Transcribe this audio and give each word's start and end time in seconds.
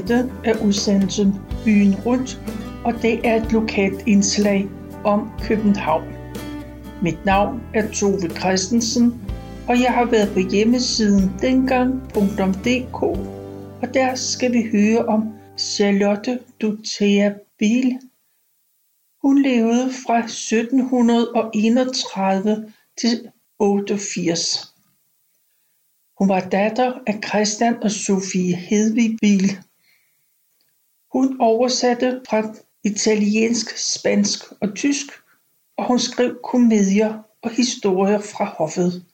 Dette 0.00 0.32
er 0.44 0.64
udsendelsen 0.64 1.34
Byen 1.64 1.94
Rundt, 2.06 2.40
og 2.84 2.92
det 3.02 3.26
er 3.26 3.42
et 3.42 3.52
lokalt 3.52 4.06
indslag 4.06 4.68
om 5.04 5.30
København. 5.42 6.04
Mit 7.02 7.24
navn 7.24 7.62
er 7.74 7.90
Tove 7.92 8.28
Christensen, 8.28 9.20
og 9.68 9.80
jeg 9.80 9.92
har 9.92 10.04
været 10.04 10.32
på 10.32 10.38
hjemmesiden 10.38 11.32
dengang.dk, 11.40 13.02
og 13.82 13.94
der 13.94 14.14
skal 14.14 14.52
vi 14.52 14.68
høre 14.72 15.06
om 15.06 15.32
Charlotte 15.58 16.38
Dutea 16.60 17.32
Biel. 17.58 17.98
Hun 19.22 19.42
levede 19.42 19.90
fra 20.06 20.18
1731 20.18 22.72
til 23.00 23.30
88. 23.58 24.74
Hun 26.18 26.28
var 26.28 26.40
datter 26.40 26.92
af 27.06 27.20
Christian 27.28 27.82
og 27.82 27.90
Sofie 27.90 28.56
Hedvig 28.56 29.16
Biel. 29.20 29.58
Hun 31.12 31.40
oversatte 31.40 32.22
fra 32.28 32.54
italiensk, 32.84 33.76
spansk 33.76 34.44
og 34.60 34.74
tysk, 34.74 35.06
og 35.76 35.86
hun 35.86 35.98
skrev 35.98 36.38
komedier 36.44 37.22
og 37.42 37.50
historier 37.50 38.20
fra 38.20 38.44
hoffet. 38.44 39.04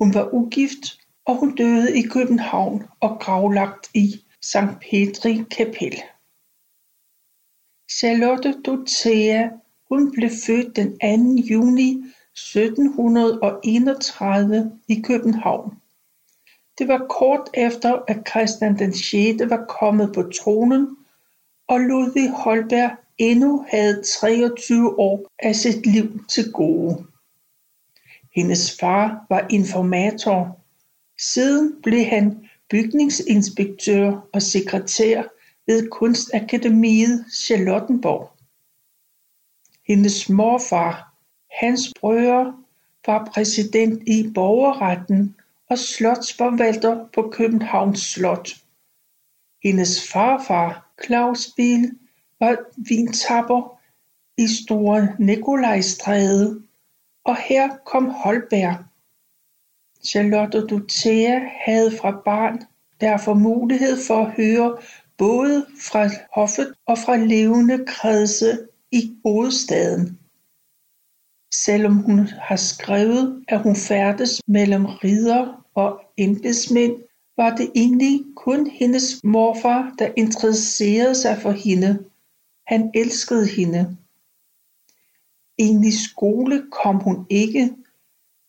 Hun 0.00 0.14
var 0.14 0.34
ugift, 0.34 1.00
og 1.24 1.36
hun 1.36 1.54
døde 1.54 1.98
i 1.98 2.02
København 2.02 2.82
og 3.00 3.18
gravlagt 3.20 3.90
i 3.94 4.24
Sankt 4.40 4.80
Petri 4.80 5.44
Kapel. 5.50 6.02
Charlotte 7.90 8.62
Dothea, 8.62 9.48
hun 9.88 10.12
blev 10.12 10.30
født 10.46 10.76
den 10.76 10.98
2. 10.98 11.06
juni 11.50 12.04
1731 12.34 14.78
i 14.88 15.00
København. 15.00 15.81
Det 16.78 16.88
var 16.88 17.06
kort 17.08 17.50
efter, 17.54 18.02
at 18.08 18.28
Christian 18.30 18.78
den 18.78 18.94
6. 18.94 19.50
var 19.50 19.64
kommet 19.68 20.12
på 20.14 20.22
tronen, 20.22 20.96
og 21.68 21.80
Ludvig 21.80 22.30
Holberg 22.30 22.90
endnu 23.18 23.66
havde 23.70 24.02
23 24.02 24.98
år 24.98 25.30
af 25.38 25.56
sit 25.56 25.86
liv 25.86 26.24
til 26.28 26.52
gode. 26.52 27.06
Hendes 28.34 28.78
far 28.80 29.26
var 29.28 29.46
informator. 29.50 30.58
Siden 31.18 31.82
blev 31.82 32.04
han 32.04 32.48
bygningsinspektør 32.70 34.28
og 34.32 34.42
sekretær 34.42 35.22
ved 35.66 35.88
Kunstakademiet 35.90 37.24
Charlottenborg. 37.34 38.30
Hendes 39.86 40.28
morfar, 40.28 41.14
Hans 41.60 41.80
Brøger, 42.00 42.52
var 43.06 43.30
præsident 43.34 44.02
i 44.08 44.30
borgerretten 44.34 45.34
og 45.72 45.78
slotsforvalter 45.78 47.08
på 47.14 47.30
Københavns 47.32 48.00
Slot. 48.00 48.48
Hendes 49.64 50.10
farfar, 50.12 50.92
Claus 51.04 51.48
Biel, 51.56 51.90
var 52.40 52.56
vintapper 52.88 53.80
i 54.38 54.46
Store 54.62 55.08
Nikolajstræde, 55.18 56.62
og 57.24 57.36
her 57.36 57.76
kom 57.86 58.10
Holberg. 58.10 58.84
Charlotte 60.04 60.66
Dutea 60.66 61.40
havde 61.66 61.96
fra 62.00 62.22
barn 62.24 62.62
derfor 63.00 63.34
mulighed 63.34 63.96
for 64.06 64.26
at 64.26 64.32
høre 64.32 64.78
både 65.18 65.66
fra 65.90 66.08
hoffet 66.34 66.74
og 66.86 66.98
fra 66.98 67.16
levende 67.16 67.84
kredse 67.86 68.68
i 68.90 69.16
hovedstaden. 69.24 70.18
Selvom 71.54 71.96
hun 71.96 72.18
har 72.18 72.56
skrevet, 72.56 73.44
at 73.48 73.62
hun 73.62 73.76
færdes 73.76 74.40
mellem 74.48 74.84
ridder 74.86 75.61
og 75.74 76.00
embedsmænd, 76.16 76.96
var 77.36 77.56
det 77.56 77.70
egentlig 77.74 78.24
kun 78.36 78.66
hendes 78.66 79.24
morfar, 79.24 79.94
der 79.98 80.12
interesserede 80.16 81.14
sig 81.14 81.38
for 81.42 81.50
hende. 81.50 82.04
Han 82.66 82.90
elskede 82.94 83.46
hende. 83.46 83.96
Egentlig 85.58 85.92
skole 85.92 86.66
kom 86.70 86.96
hun 86.96 87.26
ikke, 87.30 87.74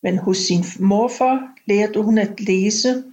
men 0.02 0.18
hos 0.18 0.36
sin 0.36 0.64
morfar 0.80 1.54
lærte 1.66 2.02
hun 2.02 2.18
at 2.18 2.40
læse 2.40 3.04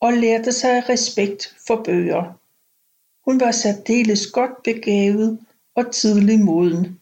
og 0.00 0.12
lærte 0.12 0.52
sig 0.52 0.88
respekt 0.88 1.56
for 1.66 1.82
bøger. 1.84 2.40
Hun 3.24 3.40
var 3.40 3.50
særdeles 3.50 4.26
godt 4.26 4.62
begavet 4.62 5.38
og 5.74 5.92
tidlig 5.92 6.40
moden. 6.40 7.00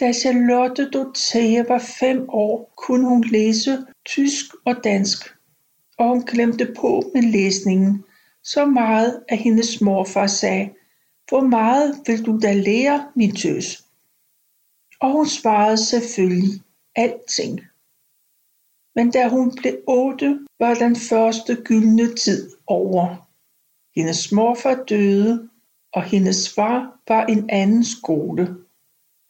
Da 0.00 0.12
Charlotte 0.12 0.90
Dothea 0.90 1.64
var 1.68 1.78
fem 1.78 2.28
år, 2.28 2.72
kunne 2.76 3.08
hun 3.08 3.24
læse 3.24 3.86
tysk 4.04 4.44
og 4.64 4.84
dansk, 4.84 5.35
og 5.98 6.08
hun 6.08 6.22
klemte 6.24 6.74
på 6.78 7.10
med 7.14 7.22
læsningen, 7.22 8.04
så 8.42 8.64
meget 8.64 9.24
at 9.28 9.38
hendes 9.38 9.80
morfar 9.80 10.26
sagde, 10.26 10.70
hvor 11.28 11.40
meget 11.40 12.02
vil 12.06 12.26
du 12.26 12.38
da 12.42 12.52
lære, 12.52 13.08
min 13.16 13.34
tøs? 13.36 13.84
Og 15.00 15.12
hun 15.12 15.26
svarede 15.26 15.76
selvfølgelig, 15.76 16.62
alting. 16.96 17.60
Men 18.94 19.10
da 19.10 19.28
hun 19.28 19.54
blev 19.56 19.78
otte, 19.86 20.38
var 20.58 20.74
den 20.74 20.96
første 20.96 21.54
gyldne 21.64 22.14
tid 22.14 22.50
over. 22.66 23.28
Hendes 23.96 24.32
morfar 24.32 24.84
døde, 24.88 25.48
og 25.92 26.02
hendes 26.02 26.54
far 26.54 27.00
var 27.08 27.26
en 27.26 27.50
anden 27.50 27.84
skole. 27.84 28.56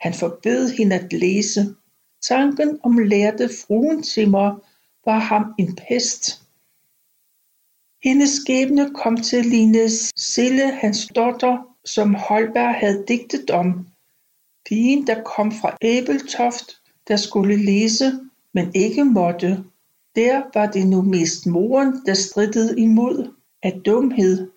Han 0.00 0.14
forbød 0.14 0.68
hende 0.68 0.96
at 0.96 1.12
læse. 1.12 1.74
Tanken 2.22 2.80
om 2.82 2.98
lærte 2.98 3.48
fruentimmer 3.48 4.58
var 5.04 5.18
ham 5.18 5.54
en 5.58 5.78
pest. 5.88 6.45
Hendes 8.04 8.30
skæbne 8.30 8.90
kom 8.94 9.16
til 9.16 9.36
at 9.36 9.46
ligne 9.46 9.88
Sille, 10.16 10.70
hans 10.70 11.06
datter, 11.14 11.76
som 11.84 12.14
Holberg 12.14 12.74
havde 12.74 13.04
digtet 13.08 13.50
om. 13.50 13.86
Pigen, 14.68 15.06
der 15.06 15.22
kom 15.22 15.52
fra 15.52 15.76
Æbeltoft, 15.82 16.76
der 17.08 17.16
skulle 17.16 17.56
læse, 17.56 18.12
men 18.54 18.72
ikke 18.74 19.04
måtte. 19.04 19.64
Der 20.14 20.42
var 20.54 20.66
det 20.66 20.86
nu 20.86 21.02
mest 21.02 21.46
moren, 21.46 22.06
der 22.06 22.14
strittede 22.14 22.80
imod 22.80 23.34
af 23.62 23.80
dumhed, 23.86 24.50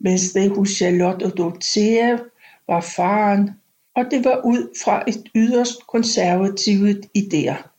mens 0.00 0.32
det 0.32 0.50
hos 0.50 0.68
Charlotte 0.68 1.24
og 1.24 1.36
Dorothea 1.36 2.18
var 2.66 2.80
faren, 2.80 3.50
og 3.96 4.04
det 4.10 4.24
var 4.24 4.40
ud 4.44 4.78
fra 4.84 5.04
et 5.08 5.30
yderst 5.34 5.86
konservativt 5.86 7.06
idéer. 7.18 7.75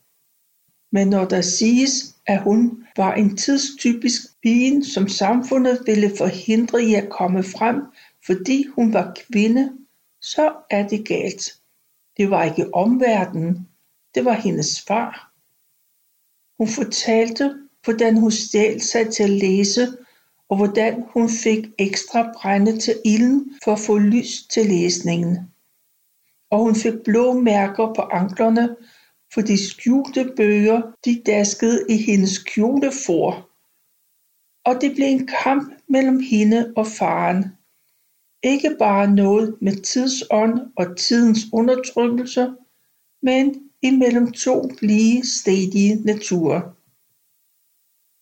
Men 0.97 1.08
når 1.08 1.25
der 1.25 1.41
siges, 1.41 2.16
at 2.25 2.41
hun 2.41 2.84
var 2.96 3.13
en 3.13 3.38
tidstypisk 3.38 4.22
pige, 4.44 4.85
som 4.85 5.08
samfundet 5.08 5.84
ville 5.85 6.12
forhindre 6.18 6.84
i 6.84 6.94
at 6.94 7.09
komme 7.09 7.44
frem, 7.44 7.81
fordi 8.25 8.66
hun 8.75 8.94
var 8.94 9.13
kvinde, 9.16 9.74
så 10.22 10.53
er 10.69 10.88
det 10.88 11.07
galt. 11.07 11.53
Det 12.18 12.30
var 12.30 12.44
ikke 12.44 12.74
omverdenen, 12.74 13.68
det 14.16 14.25
var 14.25 14.34
hendes 14.34 14.81
far. 14.81 15.31
Hun 16.57 16.68
fortalte, 16.68 17.56
hvordan 17.84 18.18
hun 18.18 18.31
stjal 18.31 18.81
sig 18.81 19.13
til 19.13 19.24
at 19.24 19.30
læse, 19.30 19.88
og 20.50 20.57
hvordan 20.57 21.03
hun 21.13 21.30
fik 21.30 21.66
ekstra 21.80 22.31
brænde 22.41 22.80
til 22.80 22.96
ilden 23.06 23.53
for 23.63 23.74
at 23.74 23.80
få 23.80 23.97
lys 23.97 24.47
til 24.50 24.66
læsningen. 24.66 25.38
Og 26.52 26.59
hun 26.59 26.75
fik 26.75 26.94
blå 27.06 27.34
mærker 27.34 27.94
på 27.94 28.02
anklerne, 28.02 28.75
for 29.34 29.42
de 29.42 29.68
skjulte 29.68 30.34
bøger, 30.38 30.82
de 31.06 31.22
daskede 31.26 31.86
i 31.90 31.98
hendes 31.98 32.38
kjolefor. 32.38 33.50
Og 34.66 34.82
det 34.82 34.96
blev 34.96 35.08
en 35.08 35.28
kamp 35.44 35.74
mellem 35.90 36.20
hende 36.20 36.74
og 36.76 36.88
faren. 36.88 37.46
Ikke 38.44 38.75
bare 38.80 39.16
noget 39.16 39.57
med 39.62 39.75
tidsånd 39.84 40.60
og 40.78 40.98
tidens 40.98 41.40
undertrykkelse, 41.54 42.54
men 43.22 43.69
imellem 43.81 44.31
to 44.31 44.69
lige 44.81 45.28
stedige 45.28 45.96
naturer. 45.96 46.62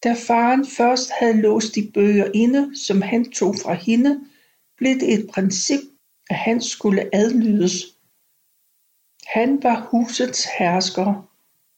Da 0.04 0.16
faren 0.28 0.66
først 0.66 1.10
havde 1.20 1.42
låst 1.42 1.76
de 1.76 1.92
bøger 1.94 2.32
inde, 2.34 2.78
som 2.86 3.02
han 3.02 3.32
tog 3.32 3.56
fra 3.64 3.74
hende, 3.74 4.22
blev 4.78 4.94
det 5.00 5.14
et 5.14 5.30
princip, 5.34 5.80
at 6.30 6.36
han 6.36 6.62
skulle 6.62 7.16
adlydes. 7.16 7.95
Han 9.26 9.64
var 9.64 9.88
husets 9.92 10.46
hersker. 10.60 11.30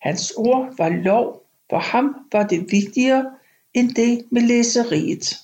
Hans 0.01 0.31
ord 0.31 0.77
var 0.77 0.89
lov. 0.89 1.43
For 1.69 1.79
ham 1.79 2.15
var 2.31 2.47
det 2.47 2.71
vigtigere 2.71 3.35
end 3.73 3.95
det 3.95 4.25
med 4.31 4.41
læseriet. 4.41 5.37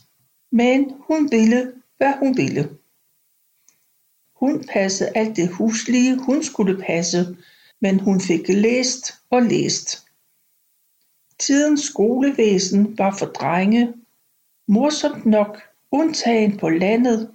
Men 0.51 0.93
hun 1.07 1.31
ville, 1.31 1.73
hvad 1.97 2.13
hun 2.19 2.37
ville. 2.37 2.69
Hun 4.35 4.63
passede 4.73 5.11
alt 5.15 5.35
det 5.35 5.49
huslige, 5.49 6.17
hun 6.17 6.43
skulle 6.43 6.83
passe, 6.83 7.37
men 7.79 7.99
hun 7.99 8.21
fik 8.21 8.47
læst 8.47 9.13
og 9.29 9.41
læst. 9.41 10.05
Tidens 11.39 11.81
skolevæsen 11.81 12.97
var 12.97 13.15
for 13.19 13.25
drenge, 13.25 13.93
morsomt 14.67 15.25
nok 15.25 15.61
undtagen 15.91 16.57
på 16.57 16.69
landet, 16.69 17.31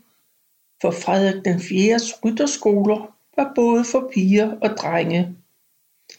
for 0.80 0.90
Frederik 0.90 1.44
den 1.44 1.60
4. 1.60 1.98
rytterskoler 2.24 3.17
var 3.38 3.52
både 3.54 3.84
for 3.84 4.10
piger 4.14 4.56
og 4.62 4.70
drenge. 4.70 5.36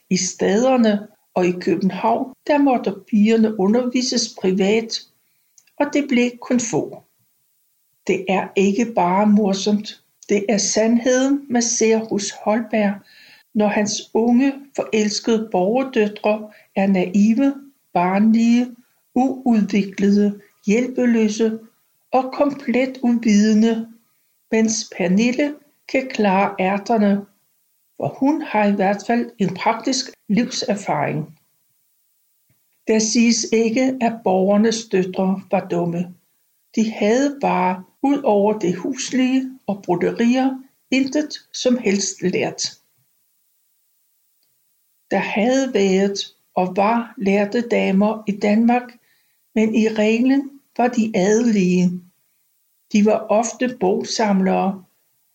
I 0.09 0.17
staderne 0.17 1.07
og 1.33 1.45
i 1.45 1.51
København, 1.51 2.33
der 2.47 2.57
måtte 2.57 2.93
pigerne 3.07 3.59
undervises 3.59 4.35
privat, 4.41 4.99
og 5.79 5.85
det 5.93 6.05
blev 6.07 6.31
kun 6.41 6.59
få. 6.59 7.03
Det 8.07 8.25
er 8.29 8.47
ikke 8.55 8.93
bare 8.95 9.27
morsomt, 9.27 10.03
det 10.29 10.45
er 10.49 10.57
sandheden, 10.57 11.45
man 11.49 11.61
ser 11.61 11.97
hos 11.97 12.31
Holberg, 12.31 12.93
når 13.53 13.67
hans 13.67 13.91
unge, 14.13 14.53
forelskede 14.75 15.49
borgerdøtre 15.51 16.51
er 16.75 16.87
naive, 16.87 17.55
barnlige, 17.93 18.75
uudviklede, 19.15 20.41
hjælpeløse 20.65 21.59
og 22.11 22.33
komplet 22.33 22.99
uvidende, 23.03 23.87
mens 24.51 24.89
Pernille 24.97 25.55
kan 25.91 26.07
klare 26.09 26.55
ærterne, 26.59 27.25
for 27.97 28.07
hun 28.19 28.41
har 28.41 28.65
i 28.65 28.75
hvert 28.75 29.03
fald 29.07 29.31
en 29.37 29.53
praktisk 29.53 30.05
livserfaring. 30.27 31.39
Der 32.87 32.99
siges 32.99 33.45
ikke, 33.53 33.97
at 34.01 34.19
borgernes 34.23 34.89
døtre 34.89 35.41
var 35.51 35.67
dumme. 35.67 36.15
De 36.75 36.91
havde 36.91 37.37
bare, 37.41 37.83
ud 38.03 38.21
over 38.23 38.59
det 38.59 38.75
huslige 38.75 39.59
og 39.67 39.81
broderier, 39.83 40.63
intet 40.91 41.33
som 41.53 41.77
helst 41.77 42.21
lært. 42.21 42.61
Der 45.11 45.17
havde 45.17 45.73
været 45.73 46.35
og 46.55 46.73
var 46.75 47.13
lærte 47.17 47.67
damer 47.67 48.23
i 48.27 48.31
Danmark, 48.31 48.97
men 49.55 49.75
i 49.75 49.87
reglen 49.87 50.61
var 50.77 50.87
de 50.87 51.11
adelige. 51.15 51.91
De 52.93 53.05
var 53.05 53.17
ofte 53.29 53.77
bogsamlere, 53.79 54.83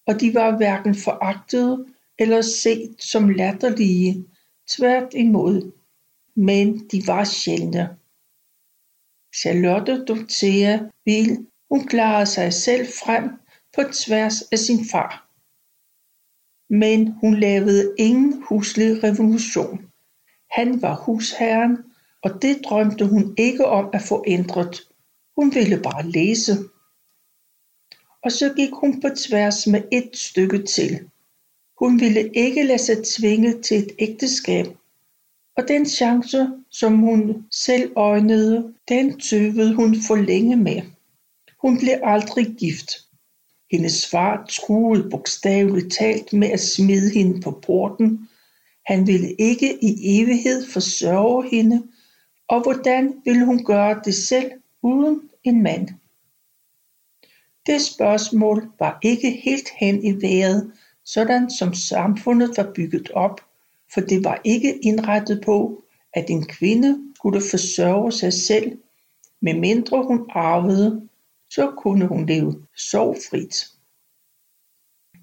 og 0.06 0.20
de 0.20 0.34
var 0.34 0.56
hverken 0.56 0.94
foragtede 0.94 1.86
eller 2.18 2.42
set 2.42 2.96
som 2.98 3.28
latterlige, 3.28 4.24
tvært 4.68 5.08
imod 5.14 5.72
men 6.34 6.88
de 6.88 7.02
var 7.06 7.24
sjældne. 7.24 7.96
Charlotte 9.36 10.04
Dorothea 10.04 10.78
vil, 11.04 11.46
hun 11.70 11.86
klarede 11.86 12.26
sig 12.26 12.52
selv 12.52 12.86
frem 12.86 13.30
på 13.74 13.82
tværs 13.92 14.42
af 14.42 14.58
sin 14.58 14.84
far. 14.92 15.28
Men 16.70 17.12
hun 17.20 17.40
lavede 17.40 17.94
ingen 17.98 18.42
huslig 18.48 19.04
revolution. 19.04 19.90
Han 20.50 20.82
var 20.82 20.94
husherren, 20.94 21.78
og 22.22 22.42
det 22.42 22.60
drømte 22.64 23.06
hun 23.06 23.34
ikke 23.38 23.66
om 23.66 23.90
at 23.92 24.02
få 24.02 24.24
ændret. 24.26 24.80
Hun 25.36 25.54
ville 25.54 25.80
bare 25.82 26.10
læse. 26.10 26.52
Og 28.24 28.32
så 28.32 28.52
gik 28.56 28.70
hun 28.72 29.00
på 29.00 29.08
tværs 29.08 29.66
med 29.66 29.82
et 29.92 30.10
stykke 30.12 30.62
til. 30.62 31.00
Hun 31.78 32.00
ville 32.00 32.30
ikke 32.34 32.62
lade 32.62 32.78
sig 32.78 32.96
tvinge 33.04 33.62
til 33.62 33.78
et 33.78 33.92
ægteskab, 33.98 34.66
og 35.56 35.68
den 35.68 35.86
chance, 35.86 36.48
som 36.70 36.98
hun 36.98 37.46
selv 37.50 37.92
øjnede, 37.96 38.74
den 38.88 39.20
tøvede 39.20 39.74
hun 39.74 39.96
for 40.06 40.16
længe 40.16 40.56
med. 40.56 40.82
Hun 41.60 41.78
blev 41.78 41.94
aldrig 42.02 42.46
gift. 42.58 42.92
Hendes 43.72 44.06
far 44.06 44.46
truede 44.48 45.10
bogstaveligt 45.10 45.92
talt 45.92 46.32
med 46.32 46.48
at 46.48 46.60
smide 46.60 47.10
hende 47.10 47.40
på 47.40 47.50
porten. 47.50 48.28
Han 48.86 49.06
ville 49.06 49.34
ikke 49.38 49.84
i 49.84 50.20
evighed 50.20 50.66
forsørge 50.66 51.50
hende, 51.50 51.82
og 52.48 52.62
hvordan 52.62 53.14
ville 53.24 53.44
hun 53.44 53.64
gøre 53.64 54.00
det 54.04 54.14
selv 54.14 54.50
uden 54.82 55.20
en 55.44 55.62
mand? 55.62 55.88
Det 57.66 57.80
spørgsmål 57.80 58.72
var 58.78 58.98
ikke 59.02 59.30
helt 59.30 59.68
hen 59.80 60.04
i 60.04 60.12
vejret, 60.22 60.72
sådan 61.04 61.50
som 61.50 61.74
samfundet 61.74 62.56
var 62.56 62.72
bygget 62.74 63.10
op– 63.10 63.40
for 63.94 64.00
det 64.00 64.24
var 64.24 64.40
ikke 64.44 64.78
indrettet 64.82 65.42
på, 65.44 65.84
at 66.12 66.30
en 66.30 66.46
kvinde 66.46 67.12
skulle 67.16 67.40
forsørge 67.50 68.12
sig 68.12 68.32
selv, 68.32 68.78
medmindre 69.40 70.04
hun 70.04 70.26
arvede, 70.30 71.08
så 71.50 71.72
kunne 71.78 72.06
hun 72.06 72.26
leve 72.26 72.66
sorgfrit. 72.76 73.66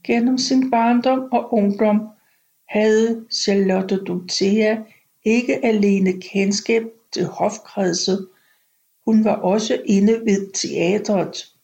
Gennem 0.03 0.37
sin 0.37 0.71
barndom 0.71 1.31
og 1.31 1.53
ungdom 1.53 2.07
havde 2.69 3.25
Charlotte 3.31 4.03
Dorothea 4.03 4.77
ikke 5.25 5.65
alene 5.65 6.21
kendskab 6.21 6.83
til 7.11 7.25
hofkredset, 7.25 8.27
hun 9.05 9.25
var 9.25 9.35
også 9.35 9.81
inde 9.85 10.13
ved 10.13 10.51
teatret, 10.53 11.55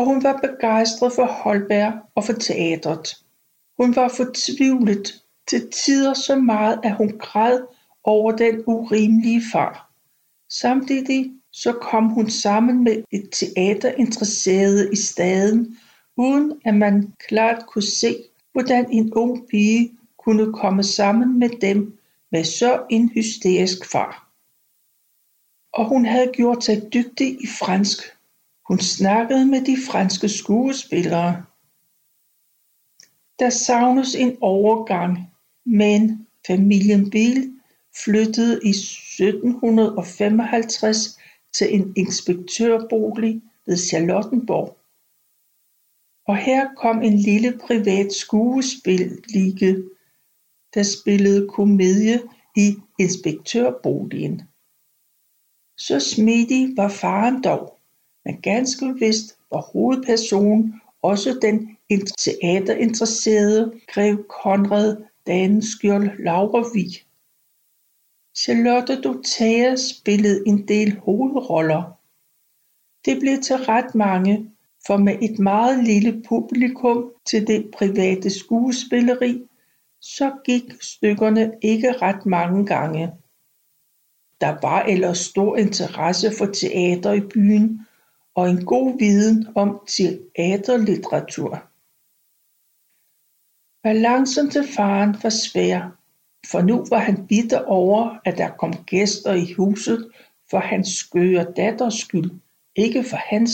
og 0.00 0.06
hun 0.06 0.22
var 0.22 0.40
begejstret 0.42 1.12
for 1.12 1.24
Holberg 1.24 1.92
og 2.14 2.24
for 2.24 2.32
teatret. 2.32 3.16
Hun 3.76 3.96
var 3.96 4.08
fortvivlet 4.08 5.24
til 5.48 5.70
tider 5.70 6.14
så 6.14 6.36
meget 6.36 6.80
at 6.82 6.96
hun 6.96 7.18
græd 7.18 7.60
over 8.04 8.32
den 8.32 8.62
urimelige 8.66 9.42
far. 9.52 9.90
Samtidig 10.50 11.32
så 11.52 11.72
kom 11.72 12.08
hun 12.08 12.30
sammen 12.30 12.84
med 12.84 13.02
et 13.10 13.28
teaterinteresserede 13.32 14.92
i 14.92 14.96
staden, 14.96 15.78
uden 16.16 16.60
at 16.64 16.74
man 16.74 17.12
klart 17.28 17.66
kunne 17.66 17.90
se, 18.00 18.16
hvordan 18.52 18.90
en 18.90 19.14
ung 19.14 19.48
pige 19.50 19.92
kunne 20.18 20.52
komme 20.52 20.82
sammen 20.82 21.38
med 21.38 21.50
dem 21.60 21.98
med 22.32 22.44
så 22.44 22.82
en 22.90 23.08
hysterisk 23.08 23.90
far. 23.92 24.28
Og 25.72 25.88
hun 25.88 26.04
havde 26.04 26.30
gjort 26.34 26.64
sig 26.64 26.92
dygtig 26.92 27.42
i 27.42 27.46
fransk. 27.46 28.19
Hun 28.70 28.78
snakkede 28.78 29.46
med 29.46 29.64
de 29.64 29.76
franske 29.90 30.28
skuespillere. 30.28 31.44
Der 33.38 33.50
savnes 33.50 34.14
en 34.14 34.36
overgang 34.40 35.18
men 35.64 36.26
familien 36.46 37.10
Biel 37.10 37.60
flyttede 38.04 38.60
i 38.64 38.70
1755 38.70 41.18
til 41.52 41.74
en 41.74 41.92
inspektørbolig 41.96 43.42
ved 43.66 43.76
Charlottenborg 43.76 44.78
og 46.26 46.36
her 46.36 46.74
kom 46.74 47.02
en 47.02 47.18
lille 47.18 47.60
privat 47.66 48.12
skuespillige, 48.12 49.84
der 50.74 50.82
spillede 50.82 51.48
komedie 51.48 52.22
i 52.56 52.76
inspektørboligen. 52.98 54.42
Så 55.78 56.00
smidig 56.00 56.76
var 56.76 56.88
faren 56.88 57.42
dog, 57.42 57.79
men 58.24 58.40
ganske 58.42 58.94
vist 58.98 59.38
var 59.50 59.60
hovedpersonen 59.72 60.80
også 61.02 61.38
den 61.42 61.76
teaterinteresserede 61.90 63.80
grev 63.86 64.24
Konrad 64.28 64.96
Daneskjold 65.26 66.24
Laurvig. 66.24 67.04
Charlotte 68.36 69.00
Dorothea 69.00 69.76
spillede 69.76 70.42
en 70.46 70.68
del 70.68 70.98
hovedroller. 70.98 71.98
Det 73.04 73.20
blev 73.20 73.40
til 73.42 73.56
ret 73.56 73.94
mange, 73.94 74.50
for 74.86 74.96
med 74.96 75.22
et 75.22 75.38
meget 75.38 75.84
lille 75.84 76.22
publikum 76.28 77.12
til 77.26 77.46
det 77.46 77.70
private 77.70 78.30
skuespilleri, 78.30 79.42
så 80.00 80.32
gik 80.44 80.62
stykkerne 80.80 81.52
ikke 81.62 81.92
ret 81.92 82.26
mange 82.26 82.66
gange. 82.66 83.12
Der 84.40 84.56
var 84.62 84.82
ellers 84.82 85.18
stor 85.18 85.56
interesse 85.56 86.30
for 86.38 86.46
teater 86.46 87.12
i 87.12 87.20
byen 87.20 87.86
og 88.34 88.50
en 88.50 88.64
god 88.64 88.98
viden 88.98 89.46
om 89.54 89.80
teaterlitteratur. 89.86 91.70
Balancen 93.82 94.50
til 94.50 94.68
faren 94.76 95.16
var 95.22 95.30
svær, 95.30 95.96
for 96.50 96.62
nu 96.62 96.84
var 96.90 96.98
han 96.98 97.26
bitter 97.26 97.64
over 97.64 98.18
at 98.24 98.38
der 98.38 98.50
kom 98.50 98.72
gæster 98.84 99.32
i 99.32 99.52
huset 99.52 100.10
for 100.50 100.58
hans 100.58 100.88
skøre 100.88 101.52
datters 101.56 101.94
skyld, 101.94 102.30
ikke 102.76 103.04
for 103.04 103.16
hans. 103.16 103.52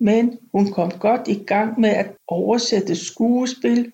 Men 0.00 0.38
hun 0.52 0.72
kom 0.72 0.90
godt 0.90 1.28
i 1.28 1.44
gang 1.44 1.80
med 1.80 1.90
at 1.90 2.16
oversætte 2.26 2.96
skuespil, 2.96 3.92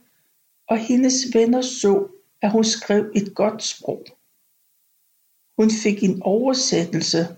og 0.68 0.78
hendes 0.78 1.14
venner 1.34 1.62
så, 1.62 2.08
at 2.42 2.50
hun 2.52 2.64
skrev 2.64 3.12
et 3.14 3.34
godt 3.34 3.62
sprog. 3.62 4.04
Hun 5.58 5.70
fik 5.82 6.02
en 6.02 6.22
oversættelse, 6.22 7.36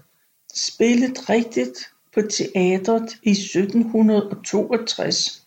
spillet 0.55 1.31
rigtigt 1.31 1.96
på 2.17 2.23
teatret 2.23 3.19
i 3.23 3.31
1762. 3.31 5.47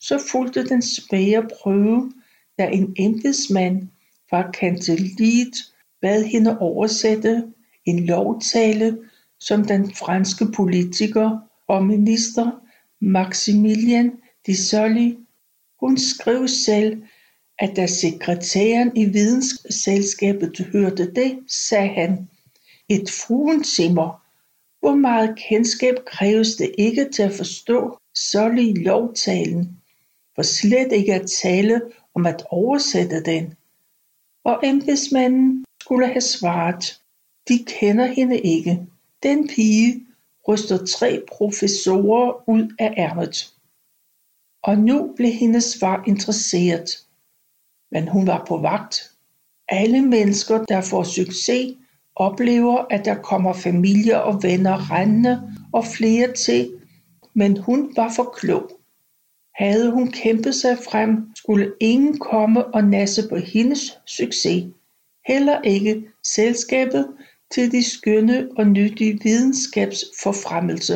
Så 0.00 0.22
fulgte 0.30 0.68
den 0.68 0.82
svære 0.82 1.48
prøve, 1.62 2.12
da 2.58 2.66
en 2.66 2.94
embedsmand 2.98 3.88
fra 4.30 4.50
kancelliet 4.50 5.54
bad 6.02 6.24
hende 6.24 6.58
oversætte 6.58 7.44
en 7.86 8.06
lovtale, 8.06 8.98
som 9.38 9.64
den 9.64 9.94
franske 9.94 10.46
politiker 10.54 11.38
og 11.68 11.84
minister 11.84 12.50
Maximilien 13.00 14.12
de 14.46 14.56
Sully. 14.56 15.14
Hun 15.80 15.98
skrev 15.98 16.48
selv, 16.48 17.02
at 17.58 17.76
da 17.76 17.86
sekretæren 17.86 18.96
i 18.96 19.04
vidensselskabet 19.04 20.66
hørte 20.72 21.14
det, 21.14 21.38
sagde 21.48 21.88
han, 21.88 22.28
et 22.88 23.10
fruentimmer, 23.10 24.19
hvor 24.80 24.94
meget 24.94 25.38
kendskab 25.48 25.94
kræves 26.06 26.54
det 26.54 26.74
ikke 26.78 27.08
til 27.12 27.22
at 27.22 27.32
forstå 27.32 27.98
Sully 28.14 28.84
lovtalen 28.84 29.80
for 30.34 30.42
slet 30.42 30.92
ikke 30.92 31.14
at 31.14 31.30
tale 31.42 31.82
om 32.14 32.26
at 32.26 32.42
oversætte 32.50 33.22
den, 33.22 33.54
og 34.44 34.60
embedsmanden 34.64 35.64
skulle 35.80 36.06
have 36.06 36.20
svaret, 36.20 37.00
de 37.48 37.64
kender 37.66 38.06
hende 38.06 38.38
ikke. 38.38 38.86
Den 39.22 39.48
pige, 39.48 40.06
ryster 40.48 40.86
tre 40.86 41.22
professorer 41.28 42.48
ud 42.48 42.74
af 42.78 42.94
ærmet. 42.96 43.54
Og 44.62 44.78
nu 44.78 45.12
blev 45.16 45.32
hendes 45.32 45.64
svar 45.64 46.04
interesseret. 46.06 46.90
Men 47.90 48.08
hun 48.08 48.26
var 48.26 48.44
på 48.48 48.56
vagt. 48.58 49.10
Alle 49.68 50.02
mennesker, 50.02 50.64
der 50.64 50.80
får 50.80 51.04
succes, 51.04 51.76
oplever, 52.16 52.86
at 52.90 53.04
der 53.04 53.14
kommer 53.14 53.52
familie 53.52 54.22
og 54.22 54.42
venner 54.42 54.90
rendende 54.90 55.52
og 55.72 55.84
flere 55.84 56.32
til, 56.32 56.72
men 57.34 57.56
hun 57.58 57.92
var 57.96 58.12
for 58.16 58.34
klog. 58.38 58.70
Havde 59.54 59.92
hun 59.92 60.10
kæmpet 60.10 60.54
sig 60.54 60.78
frem, 60.90 61.34
skulle 61.34 61.72
ingen 61.80 62.18
komme 62.18 62.66
og 62.74 62.84
nasse 62.84 63.28
på 63.28 63.36
hendes 63.36 63.98
succes. 64.06 64.64
Heller 65.26 65.62
ikke 65.62 66.08
selskabet 66.24 67.08
til 67.50 67.72
de 67.72 67.90
skønne 67.90 68.48
og 68.56 68.66
nyttige 68.66 69.20
videnskabsforfremmelse. 69.22 70.94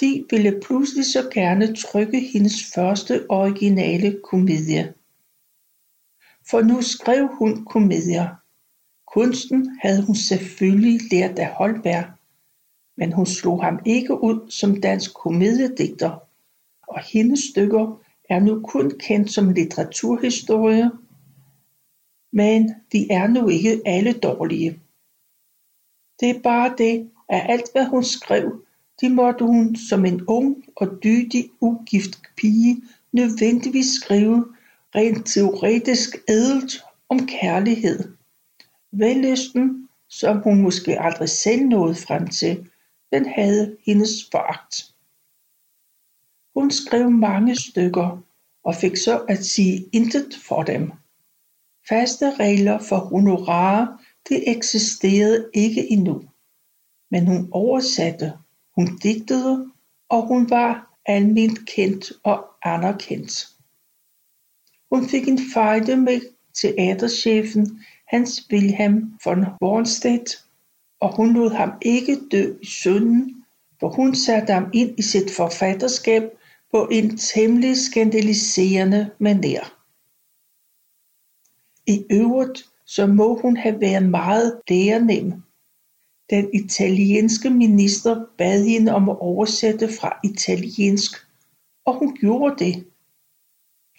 De 0.00 0.24
ville 0.30 0.60
pludselig 0.66 1.04
så 1.04 1.30
gerne 1.34 1.74
trykke 1.74 2.20
hendes 2.32 2.54
første 2.74 3.26
originale 3.28 4.20
komedie. 4.24 4.94
For 6.50 6.60
nu 6.60 6.82
skrev 6.82 7.28
hun 7.38 7.64
komedier. 7.64 8.28
Kunsten 9.12 9.78
havde 9.82 10.06
hun 10.06 10.14
selvfølgelig 10.14 11.00
lært 11.12 11.38
af 11.38 11.46
Holberg, 11.46 12.04
men 12.96 13.12
hun 13.12 13.26
slog 13.26 13.64
ham 13.64 13.78
ikke 13.86 14.22
ud 14.22 14.50
som 14.50 14.80
dansk 14.80 15.14
komediedigter, 15.14 16.18
og 16.88 17.00
hendes 17.12 17.40
stykker 17.40 18.00
er 18.30 18.40
nu 18.40 18.60
kun 18.60 18.92
kendt 18.98 19.32
som 19.32 19.50
litteraturhistorie, 19.50 20.90
men 22.32 22.74
de 22.92 23.10
er 23.10 23.26
nu 23.26 23.48
ikke 23.48 23.82
alle 23.86 24.12
dårlige. 24.12 24.80
Det 26.20 26.30
er 26.30 26.40
bare 26.40 26.74
det, 26.78 27.10
at 27.28 27.46
alt 27.48 27.72
hvad 27.72 27.86
hun 27.86 28.04
skrev, 28.04 28.64
det 29.00 29.10
måtte 29.12 29.44
hun 29.44 29.76
som 29.76 30.04
en 30.04 30.24
ung 30.26 30.64
og 30.76 30.88
dydig 31.02 31.50
ugift 31.60 32.22
pige 32.36 32.82
nødvendigvis 33.12 33.86
skrive 33.86 34.54
rent 34.94 35.26
teoretisk 35.26 36.16
ædelt 36.28 36.84
om 37.08 37.26
kærlighed. 37.26 38.17
Vellysten, 38.92 39.88
som 40.08 40.42
hun 40.42 40.62
måske 40.62 41.00
aldrig 41.00 41.28
selv 41.28 41.66
nåede 41.66 41.94
frem 41.94 42.26
til, 42.28 42.70
den 43.12 43.26
havde 43.26 43.76
hendes 43.86 44.10
foragt. 44.30 44.94
Hun 46.54 46.70
skrev 46.70 47.10
mange 47.10 47.56
stykker 47.56 48.22
og 48.64 48.74
fik 48.74 48.96
så 48.96 49.18
at 49.28 49.44
sige 49.44 49.88
intet 49.92 50.34
for 50.48 50.62
dem. 50.62 50.92
Faste 51.88 52.34
regler 52.34 52.78
for 52.78 52.96
honorar, 52.96 54.04
det 54.28 54.50
eksisterede 54.56 55.50
ikke 55.54 55.92
endnu. 55.92 56.22
Men 57.10 57.26
hun 57.26 57.48
oversatte, 57.52 58.32
hun 58.74 58.98
digtede, 59.02 59.72
og 60.08 60.26
hun 60.26 60.50
var 60.50 60.98
almindeligt 61.06 61.68
kendt 61.68 62.12
og 62.24 62.46
anerkendt. 62.62 63.48
Hun 64.92 65.08
fik 65.08 65.28
en 65.28 65.40
fejde 65.54 65.96
med 65.96 66.20
teaterchefen 66.54 67.84
Hans 68.08 68.46
Wilhelm 68.50 69.18
von 69.24 69.44
Hornstedt 69.60 70.48
og 71.00 71.16
hun 71.16 71.32
lod 71.32 71.50
ham 71.50 71.72
ikke 71.82 72.18
dø 72.30 72.54
i 72.62 72.66
synden, 72.66 73.44
for 73.80 73.88
hun 73.88 74.14
satte 74.14 74.52
ham 74.52 74.70
ind 74.74 74.98
i 74.98 75.02
sit 75.02 75.30
forfatterskab 75.36 76.22
på 76.70 76.88
en 76.92 77.16
temmelig 77.16 77.76
skandaliserende 77.76 79.10
manér. 79.20 79.64
I 81.86 82.04
øvrigt 82.10 82.68
så 82.86 83.06
må 83.06 83.40
hun 83.40 83.56
have 83.56 83.80
været 83.80 84.10
meget 84.10 84.60
lærenem. 84.68 85.42
Den 86.30 86.50
italienske 86.54 87.50
minister 87.50 88.26
bad 88.38 88.64
hende 88.64 88.92
om 88.92 89.08
at 89.08 89.18
oversætte 89.18 89.88
fra 90.00 90.20
italiensk, 90.24 91.12
og 91.84 91.98
hun 91.98 92.16
gjorde 92.16 92.64
det. 92.64 92.86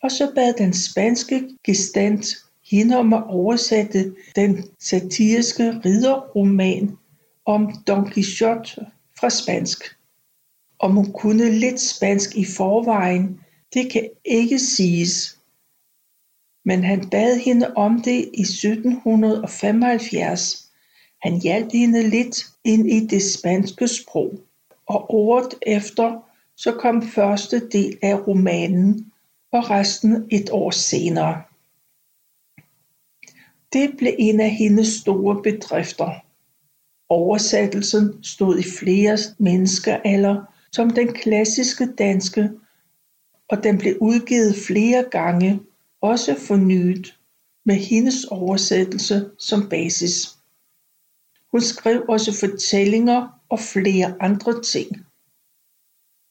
Og 0.04 0.12
så 0.12 0.32
bad 0.36 0.54
den 0.54 0.74
spanske 0.74 1.50
gestand 1.64 2.24
hende 2.72 2.98
om 2.98 3.14
at 3.14 3.24
oversætte 3.28 4.16
den 4.36 4.66
satiriske 4.80 5.82
ridderroman 5.86 6.98
om 7.46 7.74
Don 7.88 8.12
Quixote 8.12 8.86
fra 9.20 9.30
spansk. 9.30 9.84
Om 10.80 10.92
hun 10.92 11.12
kunne 11.12 11.60
lidt 11.60 11.82
spansk 11.82 12.36
i 12.36 12.46
forvejen, 12.46 13.40
det 13.74 13.92
kan 13.92 14.10
ikke 14.26 14.60
siges. 14.60 15.38
Men 16.66 16.84
han 16.84 17.10
bad 17.10 17.40
hende 17.40 17.74
om 17.76 18.02
det 18.02 18.30
i 18.34 18.42
1775. 18.42 20.70
Han 21.22 21.42
hjalp 21.42 21.72
hende 21.72 22.10
lidt 22.10 22.46
ind 22.64 22.92
i 22.92 23.06
det 23.06 23.24
spanske 23.24 23.88
sprog, 23.88 24.40
og 24.88 25.16
året 25.16 25.56
efter 25.62 26.26
så 26.56 26.72
kom 26.72 27.02
første 27.02 27.70
del 27.70 27.98
af 28.02 28.28
romanen, 28.28 29.12
og 29.52 29.70
resten 29.70 30.28
et 30.32 30.50
år 30.52 30.72
senere. 30.72 31.42
Det 33.74 33.96
blev 33.98 34.14
en 34.20 34.40
af 34.40 34.50
hendes 34.50 34.88
store 34.88 35.44
bedrifter. 35.44 36.26
Oversættelsen 37.10 38.24
stod 38.24 38.60
i 38.60 38.64
flere 38.80 39.18
menneskealder 39.38 40.44
som 40.72 40.90
den 40.90 41.14
klassiske 41.14 41.86
danske, 41.98 42.50
og 43.50 43.64
den 43.64 43.78
blev 43.78 43.98
udgivet 44.02 44.56
flere 44.68 45.06
gange, 45.12 45.60
også 46.02 46.36
fornyet, 46.40 47.16
med 47.66 47.76
hendes 47.76 48.26
oversættelse 48.26 49.30
som 49.38 49.70
basis. 49.70 50.14
Hun 51.52 51.62
skrev 51.62 52.06
også 52.10 52.40
fortællinger 52.40 53.28
og 53.50 53.60
flere 53.60 54.16
andre 54.20 54.62
ting. 54.62 55.06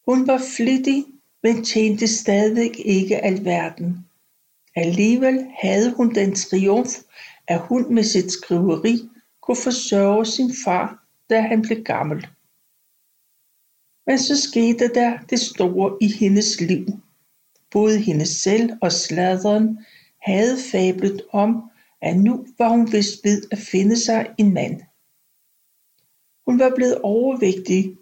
Hun 0.09 0.27
var 0.27 0.41
flittig, 0.57 1.05
men 1.43 1.65
tjente 1.65 2.09
stadig 2.09 2.87
ikke 2.87 3.17
alverden. 3.25 4.07
Alligevel 4.77 5.47
havde 5.63 5.95
hun 5.95 6.15
den 6.15 6.35
triumf, 6.35 6.89
at 7.49 7.61
hun 7.61 7.95
med 7.95 8.05
sit 8.05 8.33
skriveri 8.33 9.09
kunne 9.43 9.57
forsørge 9.57 10.27
sin 10.27 10.51
far, 10.65 11.07
da 11.31 11.41
han 11.41 11.63
blev 11.63 11.83
gammel. 11.85 12.27
Men 14.07 14.19
så 14.19 14.43
skete 14.43 14.89
der 14.95 15.19
det 15.31 15.41
store 15.41 15.99
i 16.01 16.13
hendes 16.13 16.61
liv. 16.61 16.87
Både 17.71 17.99
hende 17.99 18.27
selv 18.27 18.71
og 18.83 18.93
sladren 18.93 19.79
havde 20.23 20.57
fablet 20.73 21.23
om, 21.33 21.71
at 22.03 22.17
nu 22.17 22.47
var 22.59 22.69
hun 22.69 22.93
vist 22.93 23.25
ved 23.25 23.43
at 23.51 23.59
finde 23.59 24.05
sig 24.05 24.35
en 24.39 24.55
mand. 24.55 24.81
Hun 26.47 26.59
var 26.59 26.73
blevet 26.77 27.01
overvægtig, 27.01 27.97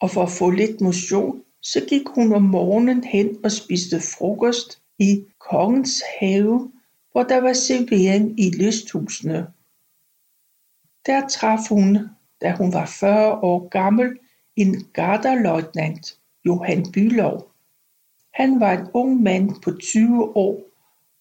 og 0.00 0.10
for 0.10 0.22
at 0.22 0.30
få 0.30 0.50
lidt 0.50 0.80
motion, 0.80 1.42
så 1.62 1.86
gik 1.88 2.08
hun 2.08 2.32
om 2.32 2.42
morgenen 2.42 3.04
hen 3.04 3.36
og 3.44 3.52
spiste 3.52 4.00
frokost 4.00 4.82
i 4.98 5.24
kongens 5.38 6.02
have, 6.20 6.72
hvor 7.18 7.24
der 7.24 7.40
var 7.40 7.52
servering 7.52 8.40
i 8.40 8.50
lysthusene. 8.50 9.46
Der 11.06 11.28
traf 11.28 11.58
hun, 11.68 11.98
da 12.40 12.52
hun 12.52 12.72
var 12.72 12.86
40 12.86 13.34
år 13.34 13.68
gammel, 13.68 14.18
en 14.56 14.84
garderløjtnant, 14.92 16.18
Johan 16.44 16.92
Bylov. 16.92 17.50
Han 18.34 18.60
var 18.60 18.72
en 18.72 18.86
ung 18.94 19.22
mand 19.22 19.62
på 19.62 19.70
20 19.80 20.36
år 20.36 20.62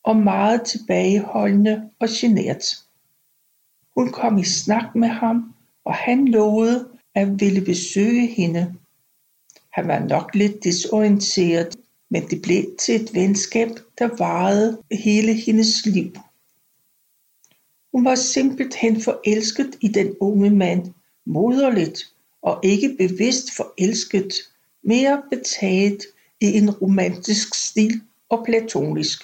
og 0.04 0.16
meget 0.16 0.62
tilbageholdende 0.62 1.89
og 2.00 2.08
genert. 2.12 2.66
Hun 3.96 4.12
kom 4.12 4.38
i 4.38 4.44
snak 4.44 4.96
med 4.96 5.08
ham, 5.08 5.54
og 5.86 5.94
han 5.94 6.27
lovede 6.27 6.89
at 7.16 7.39
ville 7.39 7.62
besøge 7.66 8.27
hende. 8.27 8.75
Han 9.70 9.88
var 9.88 10.00
nok 10.00 10.36
lidt 10.36 10.63
desorienteret, 10.63 11.77
men 12.10 12.30
det 12.30 12.42
blev 12.42 12.64
til 12.80 13.02
et 13.02 13.14
venskab, 13.14 13.70
der 14.00 14.10
varede 14.18 14.84
hele 14.92 15.34
hendes 15.34 15.86
liv. 15.86 16.12
Hun 17.92 18.06
var 18.06 18.16
simpelthen 18.16 19.02
forelsket 19.02 19.78
i 19.82 19.88
den 19.88 20.16
unge 20.20 20.50
mand, 20.50 20.94
moderligt 21.26 22.14
og 22.42 22.60
ikke 22.64 22.96
bevidst 22.98 23.56
forelsket, 23.56 24.34
mere 24.84 25.24
betaget 25.30 26.02
i 26.42 26.46
en 26.46 26.72
romantisk 26.72 27.56
stil 27.56 28.02
og 28.30 28.46
platonisk. 28.46 29.24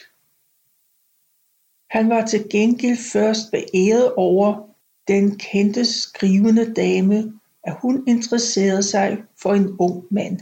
Han 1.89 2.09
var 2.09 2.25
til 2.25 2.49
gengæld 2.49 2.97
først 2.97 3.51
beæret 3.51 4.13
over 4.13 4.69
den 5.07 5.37
kendte 5.37 5.85
skrivende 5.85 6.73
dame, 6.73 7.39
at 7.63 7.77
hun 7.81 8.03
interesserede 8.07 8.83
sig 8.83 9.17
for 9.41 9.53
en 9.53 9.75
ung 9.79 10.05
mand. 10.11 10.39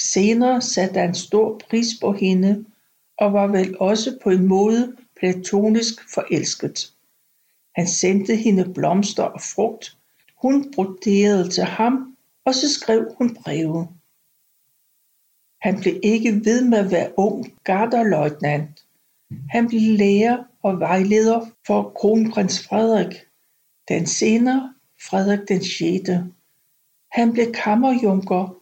Senere 0.00 0.62
satte 0.62 1.00
han 1.00 1.14
stor 1.14 1.60
pris 1.70 1.86
på 2.00 2.12
hende 2.12 2.64
og 3.18 3.32
var 3.32 3.46
vel 3.46 3.76
også 3.80 4.18
på 4.22 4.30
en 4.30 4.46
måde 4.46 4.96
platonisk 5.18 6.14
forelsket. 6.14 6.92
Han 7.74 7.86
sendte 7.86 8.36
hende 8.36 8.72
blomster 8.74 9.22
og 9.22 9.40
frugt, 9.40 9.96
hun 10.42 10.72
broderede 10.74 11.48
til 11.48 11.64
ham, 11.64 12.16
og 12.44 12.54
så 12.54 12.74
skrev 12.74 13.14
hun 13.18 13.34
breve. 13.34 13.88
Han 15.60 15.80
blev 15.80 16.00
ikke 16.02 16.44
ved 16.44 16.64
med 16.64 16.78
at 16.78 16.90
være 16.90 17.12
ung 17.16 17.54
garderløjtnant. 17.64 18.84
Han 19.50 19.68
blev 19.68 19.80
lærer 19.80 20.44
og 20.62 20.80
vejleder 20.80 21.46
for 21.66 21.92
kronprins 21.96 22.66
Frederik, 22.66 23.14
den 23.88 24.06
senere 24.06 24.74
Frederik 25.00 25.48
den 25.48 25.64
6. 25.64 26.10
Han 27.10 27.32
blev 27.32 27.52
kammerjunker, 27.52 28.59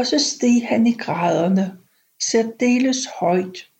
og 0.00 0.06
så 0.06 0.18
steg 0.18 0.68
han 0.68 0.86
i 0.86 0.92
graderne, 0.92 1.78
særdeles 2.20 3.06
højt, 3.20 3.70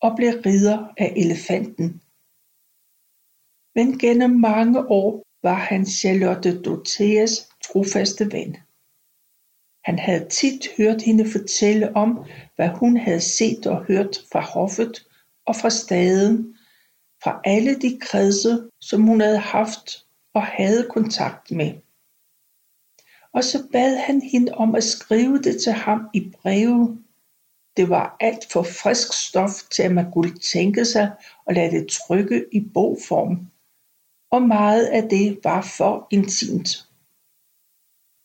og 0.00 0.16
blev 0.16 0.32
ridder 0.46 0.94
af 0.96 1.12
elefanten. 1.16 2.02
Men 3.74 3.98
gennem 3.98 4.30
mange 4.30 4.90
år 4.90 5.26
var 5.42 5.54
han 5.54 5.86
Charlotte 5.86 6.62
Dorotheas 6.62 7.48
trofaste 7.64 8.32
ven. 8.32 8.56
Han 9.84 9.98
havde 9.98 10.28
tit 10.28 10.68
hørt 10.76 11.02
hende 11.02 11.30
fortælle 11.30 11.96
om, 11.96 12.24
hvad 12.56 12.68
hun 12.68 12.96
havde 12.96 13.20
set 13.20 13.66
og 13.66 13.84
hørt 13.84 14.18
fra 14.32 14.40
hoffet 14.40 15.06
og 15.46 15.56
fra 15.56 15.70
staden, 15.70 16.56
fra 17.22 17.40
alle 17.44 17.80
de 17.80 17.98
kredse, 18.00 18.70
som 18.80 19.02
hun 19.02 19.20
havde 19.20 19.38
haft 19.38 20.06
og 20.34 20.42
havde 20.42 20.88
kontakt 20.90 21.50
med. 21.50 21.72
Og 23.32 23.44
så 23.44 23.68
bad 23.72 23.96
han 23.96 24.22
hende 24.22 24.52
om 24.52 24.74
at 24.74 24.84
skrive 24.84 25.38
det 25.38 25.62
til 25.62 25.72
ham 25.72 26.08
i 26.14 26.32
breve. 26.42 26.98
Det 27.76 27.88
var 27.88 28.16
alt 28.20 28.52
for 28.52 28.62
frisk 28.62 29.12
stof 29.12 29.62
til 29.70 29.82
at 29.82 29.94
man 29.94 30.12
kunne 30.12 30.34
tænke 30.38 30.84
sig 30.84 31.12
at 31.46 31.54
lade 31.54 31.70
det 31.70 31.88
trykke 31.88 32.44
i 32.52 32.60
bogform. 32.74 33.46
Og 34.30 34.42
meget 34.42 34.86
af 34.86 35.08
det 35.08 35.38
var 35.44 35.62
for 35.76 36.06
intimt. 36.10 36.88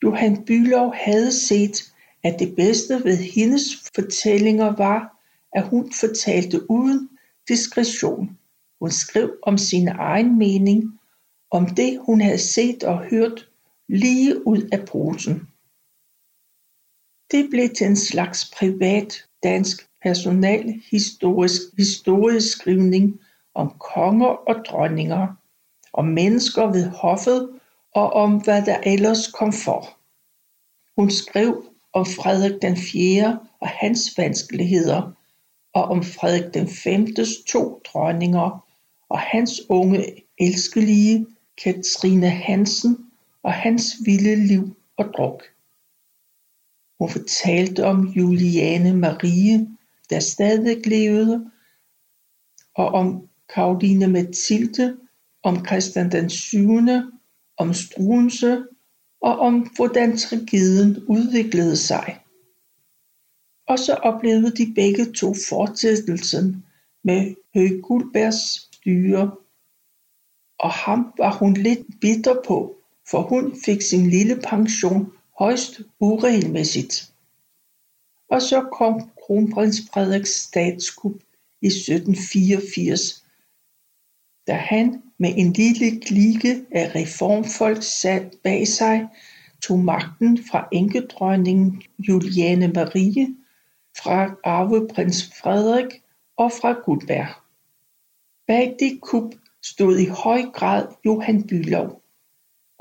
Johan 0.04 0.46
Bylov 0.46 0.94
havde 0.94 1.32
set, 1.32 1.94
at 2.24 2.40
det 2.40 2.56
bedste 2.56 3.04
ved 3.04 3.18
hendes 3.18 3.64
fortællinger 3.96 4.76
var, 4.76 5.20
at 5.54 5.64
hun 5.68 5.92
fortalte 5.92 6.72
uden 6.72 7.10
diskretion. 7.48 8.38
Hun 8.80 8.92
skrev 8.92 9.38
om 9.42 9.58
sin 9.58 9.88
egen 9.88 10.38
mening, 10.38 11.00
om 11.52 11.66
det 11.66 12.00
hun 12.06 12.22
havde 12.22 12.38
set 12.38 12.84
og 12.84 12.98
hørt 13.00 13.50
lige 13.90 14.48
ud 14.48 14.70
af 14.72 14.86
posen. 14.86 15.48
Det 17.32 17.50
blev 17.50 17.70
til 17.70 17.88
en 17.88 17.96
slags 17.96 18.52
privat 18.58 19.26
dansk 19.44 19.88
personalhistorisk 20.02 21.62
historieskrivning 21.78 23.20
om 23.56 23.76
konger 23.80 24.28
og 24.28 24.66
dronninger, 24.66 25.28
om 25.94 26.06
mennesker 26.06 26.66
ved 26.66 26.90
hoffet 26.90 27.60
og 27.96 28.14
om 28.14 28.44
hvad 28.44 28.66
der 28.66 28.78
ellers 28.86 29.28
kom 29.28 29.54
for. 29.54 29.98
Hun 30.98 31.12
skrev 31.12 31.66
om 31.94 32.06
Frederik 32.06 32.62
den 32.62 32.78
4. 32.78 33.40
og 33.60 33.68
hans 33.68 34.18
vanskeligheder, 34.18 35.12
og 35.74 35.84
om 35.84 36.04
Frederik 36.04 36.54
den 36.54 36.68
5.s 36.68 37.52
to 37.52 37.82
dronninger 37.86 38.66
og 39.10 39.20
hans 39.20 39.62
unge 39.70 40.24
elskelige 40.40 41.28
Katrine 41.64 42.30
Hansen 42.30 43.12
og 43.44 43.54
hans 43.54 43.86
vilde 44.06 44.36
liv 44.36 44.76
og 44.98 45.06
druk. 45.18 45.44
Hun 47.00 47.10
fortalte 47.10 47.86
om 47.86 48.08
Juliane 48.08 48.94
Marie, 48.94 49.68
der 50.10 50.20
stadig 50.20 50.88
levede, 50.88 51.52
og 52.76 52.88
om 52.88 53.30
Karoline 53.54 54.08
Mathilde, 54.08 54.98
om 55.44 55.66
Christian 55.66 56.12
den 56.12 56.30
7., 56.30 56.80
om 57.58 57.74
Struense 57.74 58.66
og 59.22 59.40
om 59.40 59.70
hvordan 59.76 60.18
tragedien 60.18 61.06
udviklede 61.08 61.78
sig. 61.78 62.20
Og 63.68 63.80
så 63.80 63.94
oplevede 63.94 64.52
de 64.52 64.74
begge 64.76 65.14
to 65.14 65.34
fortsættelsen 65.50 66.66
med 67.04 67.36
Høg 67.54 67.82
Guldbergs 67.84 68.70
styre, 68.76 69.36
og 70.60 70.72
ham 70.72 71.14
var 71.18 71.38
hun 71.38 71.54
lidt 71.54 71.88
bitter 72.02 72.42
på, 72.48 72.83
for 73.10 73.22
hun 73.22 73.56
fik 73.66 73.82
sin 73.82 74.10
lille 74.10 74.42
pension 74.50 75.14
højst 75.40 75.82
uregelmæssigt. 76.00 77.14
Og 78.30 78.42
så 78.42 78.70
kom 78.72 79.12
kronprins 79.26 79.78
Frederiks 79.94 80.30
statskup 80.30 81.16
i 81.62 81.68
1784, 81.68 83.26
da 84.48 84.54
han 84.54 85.02
med 85.18 85.34
en 85.38 85.54
lille 85.54 86.00
klike 86.02 86.66
af 86.72 86.96
reformfolk 86.96 87.84
sat 87.84 88.36
bag 88.44 88.68
sig 88.68 89.08
tog 89.62 89.80
magten 89.80 90.40
fra 90.52 90.68
enkedronningen 90.72 91.84
Juliane 92.00 92.68
Marie, 92.68 93.28
fra 93.98 94.36
arveprins 94.44 95.32
Frederik 95.42 96.02
og 96.38 96.52
fra 96.52 96.74
Gudberg. 96.86 97.28
Bag 98.48 98.76
det 98.80 99.02
kup 99.02 99.34
stod 99.62 99.98
i 99.98 100.06
høj 100.06 100.42
grad 100.54 100.88
Johan 101.06 101.50
Bülow. 101.52 102.03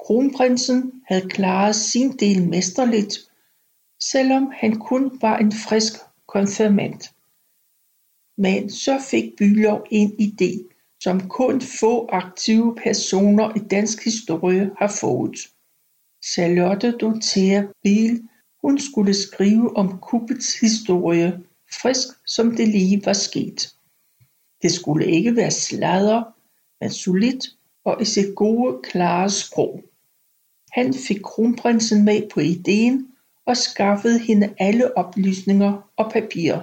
Kronprinsen 0.07 0.93
havde 1.07 1.29
klaret 1.29 1.77
sin 1.77 2.17
del 2.17 2.49
mesterligt, 2.49 3.19
selvom 4.01 4.53
han 4.57 4.79
kun 4.79 5.19
var 5.21 5.38
en 5.38 5.53
frisk 5.53 5.93
konfirmant. 6.29 7.11
Men 8.37 8.71
så 8.71 9.01
fik 9.11 9.25
Bülow 9.41 9.83
en 9.91 10.12
idé, 10.21 10.69
som 11.01 11.29
kun 11.29 11.61
få 11.81 12.09
aktive 12.12 12.77
personer 12.85 13.57
i 13.57 13.59
dansk 13.59 14.05
historie 14.05 14.71
har 14.79 14.97
fået. 15.01 15.37
Charlotte 16.25 16.93
Dorothea 16.93 17.62
Biel 17.83 18.29
hun 18.62 18.79
skulle 18.79 19.15
skrive 19.15 19.77
om 19.77 19.99
kuppets 19.99 20.61
historie, 20.61 21.41
frisk 21.83 22.09
som 22.27 22.57
det 22.57 22.69
lige 22.69 23.07
var 23.07 23.12
sket. 23.12 23.75
Det 24.62 24.73
skulle 24.73 25.07
ikke 25.07 25.37
være 25.37 25.51
sladder, 25.51 26.23
men 26.81 26.91
solidt 26.91 27.45
og 27.85 28.03
i 28.03 28.05
sit 28.05 28.35
gode, 28.35 28.81
klare 28.83 29.31
sprog. 29.31 29.85
Han 30.72 30.94
fik 30.94 31.20
kronprinsen 31.22 32.04
med 32.04 32.30
på 32.35 32.40
ideen 32.40 33.08
og 33.46 33.56
skaffede 33.56 34.18
hende 34.18 34.54
alle 34.58 34.96
oplysninger 34.96 35.90
og 35.96 36.12
papirer. 36.12 36.61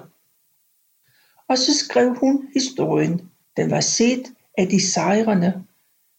Og 1.47 1.57
så 1.57 1.77
skrev 1.77 2.15
hun 2.15 2.47
historien. 2.53 3.29
Den 3.57 3.71
var 3.71 3.79
set 3.79 4.33
af 4.57 4.67
de 4.67 4.91
sejrende, 4.91 5.63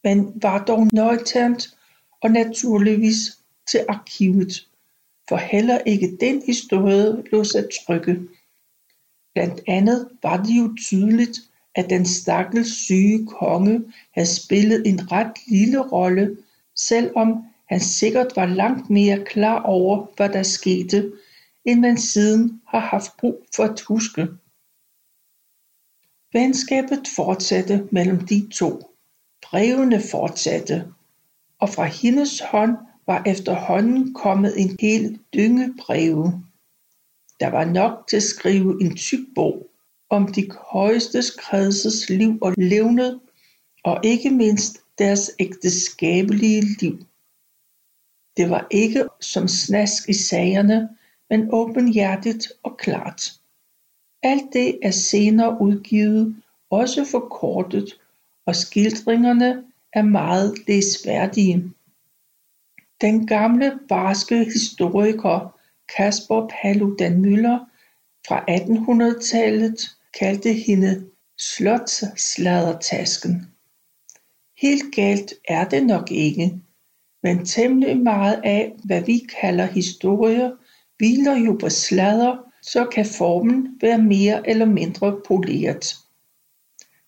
men 0.04 0.32
var 0.42 0.64
dog 0.64 0.88
nøjternt 0.92 1.76
og 2.22 2.30
naturligvis 2.30 3.38
til 3.70 3.84
arkivet, 3.88 4.68
for 5.28 5.36
heller 5.36 5.78
ikke 5.78 6.16
den 6.20 6.42
historie 6.46 7.22
lå 7.32 7.44
sig 7.44 7.68
trykke. 7.86 8.20
Blandt 9.34 9.60
andet 9.66 10.08
var 10.22 10.42
det 10.42 10.58
jo 10.58 10.74
tydeligt, 10.80 11.38
at 11.74 11.90
den 11.90 12.06
stakkels 12.06 12.72
syge 12.72 13.26
konge 13.26 13.84
havde 14.14 14.34
spillet 14.34 14.86
en 14.86 15.12
ret 15.12 15.32
lille 15.46 15.80
rolle, 15.80 16.36
selvom 16.74 17.44
han 17.70 17.80
sikkert 17.80 18.36
var 18.36 18.46
langt 18.46 18.90
mere 18.90 19.24
klar 19.24 19.62
over, 19.62 20.06
hvad 20.16 20.28
der 20.28 20.42
skete, 20.42 21.12
end 21.64 21.80
man 21.80 21.98
siden 21.98 22.60
har 22.66 22.78
haft 22.78 23.16
brug 23.18 23.46
for 23.56 23.64
at 23.64 23.80
huske. 23.80 24.28
Venskabet 26.32 27.08
fortsatte 27.16 27.88
mellem 27.90 28.26
de 28.26 28.48
to. 28.48 28.96
Brevene 29.42 30.02
fortsatte, 30.10 30.92
og 31.58 31.68
fra 31.68 31.84
hendes 31.84 32.40
hånd 32.40 32.76
var 33.06 33.22
efterhånden 33.26 34.14
kommet 34.14 34.60
en 34.60 34.76
hel 34.80 35.18
dynge 35.34 35.74
breve. 35.78 36.44
Der 37.40 37.48
var 37.50 37.64
nok 37.64 38.08
til 38.08 38.16
at 38.16 38.22
skrive 38.22 38.82
en 38.82 38.96
tyk 38.96 39.26
bog 39.34 39.66
om 40.10 40.32
de 40.32 40.50
højeste 40.70 41.22
kredses 41.38 42.08
liv 42.08 42.38
og 42.42 42.54
levned, 42.58 43.18
og 43.84 44.00
ikke 44.04 44.30
mindst 44.30 44.78
deres 44.98 45.30
ægteskabelige 45.38 46.62
liv. 46.80 47.06
Det 48.40 48.50
var 48.50 48.66
ikke 48.70 49.04
som 49.20 49.48
snask 49.48 50.08
i 50.08 50.12
sagerne, 50.12 50.88
men 51.30 51.48
åbenhjertigt 51.52 52.52
og 52.62 52.76
klart. 52.76 53.32
Alt 54.22 54.52
det 54.52 54.78
er 54.82 54.90
senere 54.90 55.60
udgivet, 55.60 56.42
også 56.70 57.04
forkortet, 57.04 58.00
og 58.46 58.56
skildringerne 58.56 59.64
er 59.92 60.02
meget 60.02 60.54
læsværdige. 60.68 61.72
Den 63.00 63.26
gamle 63.26 63.78
barske 63.88 64.44
historiker 64.44 65.58
Kasper 65.96 66.50
Paludan 66.62 67.24
Müller 67.24 67.58
fra 68.28 68.44
1800-tallet 68.50 69.90
kaldte 70.18 70.52
hende 70.52 71.06
slotsladertasken. 71.38 73.52
Helt 74.60 74.94
galt 74.94 75.34
er 75.48 75.68
det 75.68 75.86
nok 75.86 76.10
ikke, 76.10 76.60
men 77.22 77.44
temmelig 77.44 77.98
meget 77.98 78.40
af, 78.44 78.76
hvad 78.84 79.02
vi 79.02 79.18
kalder 79.40 79.66
historie, 79.66 80.52
hviler 80.98 81.36
jo 81.36 81.56
på 81.60 81.68
sladder, 81.68 82.36
så 82.62 82.84
kan 82.84 83.06
formen 83.06 83.78
være 83.80 83.98
mere 83.98 84.48
eller 84.48 84.66
mindre 84.66 85.20
poleret. 85.26 85.96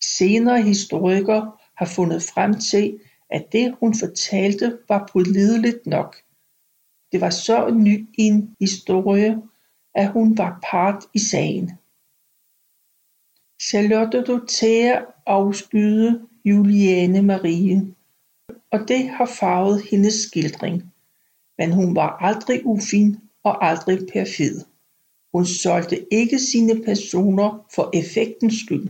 Senere 0.02 0.62
historikere 0.62 1.52
har 1.76 1.86
fundet 1.86 2.22
frem 2.22 2.54
til, 2.54 3.00
at 3.30 3.52
det 3.52 3.74
hun 3.80 3.94
fortalte 3.94 4.78
var 4.88 5.10
pålideligt 5.12 5.86
nok. 5.86 6.16
Det 7.12 7.20
var 7.20 7.30
så 7.30 7.70
ny 7.70 8.08
en 8.18 8.56
historie, 8.60 9.42
at 9.94 10.08
hun 10.12 10.38
var 10.38 10.58
part 10.70 11.04
i 11.14 11.18
sagen. 11.18 11.70
Charlotte 13.62 14.22
Dorothea 14.22 15.00
afskyede 15.26 16.20
Juliane 16.44 17.22
Marie, 17.22 17.94
og 18.72 18.88
det 18.88 19.08
har 19.08 19.26
farvet 19.26 19.82
hendes 19.90 20.14
skildring. 20.14 20.92
men 21.58 21.72
hun 21.72 21.96
var 21.96 22.08
aldrig 22.08 22.66
ufin 22.66 23.16
og 23.42 23.66
aldrig 23.66 23.98
perfid. 24.12 24.60
Hun 25.32 25.46
solgte 25.46 26.06
ikke 26.12 26.38
sine 26.38 26.84
personer 26.84 27.66
for 27.74 27.90
effektens 27.94 28.54
skyld. 28.64 28.88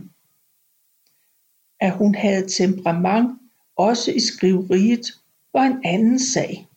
At 1.79 1.97
hun 1.97 2.15
havde 2.15 2.47
temperament 2.47 3.39
også 3.75 4.11
i 4.11 4.19
skriveriet 4.19 5.05
var 5.53 5.63
en 5.63 5.81
anden 5.85 6.19
sag. 6.19 6.67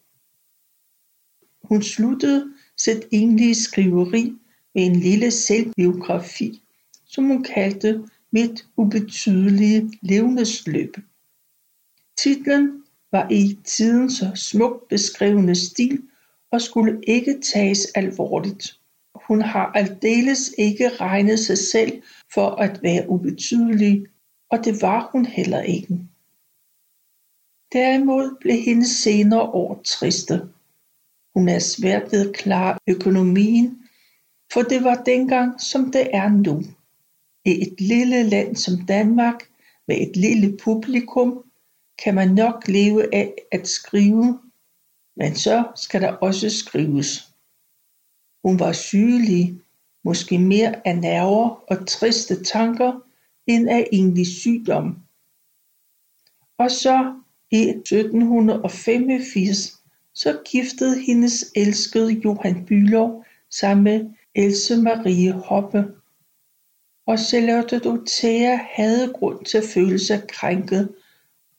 Hun 1.62 1.82
sluttede 1.82 2.54
sit 2.76 3.04
egentlige 3.12 3.54
skriveri 3.54 4.32
med 4.74 4.86
en 4.86 4.96
lille 4.96 5.30
selvbiografi, 5.30 6.62
som 7.04 7.24
hun 7.24 7.42
kaldte 7.44 8.08
Mit 8.30 8.66
ubetydelige 8.76 9.92
levnedsløb. 10.02 10.96
Titlen 12.16 12.85
var 13.16 13.28
i 13.30 13.58
tiden 13.64 14.10
så 14.10 14.30
smukt 14.34 14.88
beskrivende 14.88 15.54
stil 15.54 16.02
og 16.52 16.60
skulle 16.60 17.00
ikke 17.06 17.40
tages 17.52 17.86
alvorligt. 17.94 18.80
Hun 19.14 19.40
har 19.42 19.66
aldeles 19.74 20.54
ikke 20.58 20.88
regnet 20.88 21.38
sig 21.38 21.58
selv 21.58 22.02
for 22.34 22.48
at 22.50 22.82
være 22.82 23.08
ubetydelig, 23.08 24.06
og 24.50 24.64
det 24.64 24.82
var 24.82 25.08
hun 25.12 25.26
heller 25.26 25.62
ikke. 25.62 26.00
Derimod 27.72 28.36
blev 28.40 28.56
hendes 28.56 28.88
senere 28.88 29.42
år 29.42 29.80
triste. 29.84 30.42
Hun 31.34 31.48
er 31.48 31.58
svært 31.58 32.12
ved 32.12 32.28
at 32.28 32.36
klare 32.36 32.78
økonomien, 32.86 33.82
for 34.52 34.62
det 34.62 34.84
var 34.84 35.02
dengang 35.06 35.60
som 35.60 35.92
det 35.92 36.10
er 36.12 36.28
nu. 36.28 36.62
I 37.44 37.62
et 37.62 37.80
lille 37.80 38.22
land 38.22 38.56
som 38.56 38.86
Danmark 38.86 39.40
med 39.88 39.96
et 40.00 40.16
lille 40.16 40.58
publikum 40.64 41.45
kan 42.04 42.14
man 42.14 42.28
nok 42.28 42.68
leve 42.68 43.14
af 43.14 43.34
at 43.52 43.68
skrive, 43.68 44.40
men 45.16 45.34
så 45.34 45.64
skal 45.76 46.00
der 46.00 46.12
også 46.12 46.50
skrives. 46.50 47.32
Hun 48.44 48.60
var 48.60 48.72
sygelig, 48.72 49.60
måske 50.04 50.38
mere 50.38 50.88
af 50.88 50.98
nerver 50.98 51.64
og 51.68 51.86
triste 51.86 52.44
tanker 52.44 53.00
end 53.46 53.68
af 53.68 53.88
egentlig 53.92 54.26
sygdom. 54.26 54.96
Og 56.58 56.70
så 56.70 57.14
i 57.50 57.68
1785 57.68 59.82
så 60.14 60.40
giftede 60.44 61.00
hendes 61.00 61.52
elskede 61.56 62.12
Johan 62.12 62.66
Bülow 62.70 63.24
sig 63.50 63.78
med 63.78 64.10
Else 64.34 64.76
Marie 64.76 65.32
Hoppe. 65.32 65.84
Og 67.06 67.18
Charlotte 67.18 67.78
Dorothea 67.78 68.58
havde 68.70 69.12
grund 69.12 69.44
til 69.44 69.58
at 69.58 69.64
føle 69.74 69.98
sig 69.98 70.22
krænket, 70.28 70.94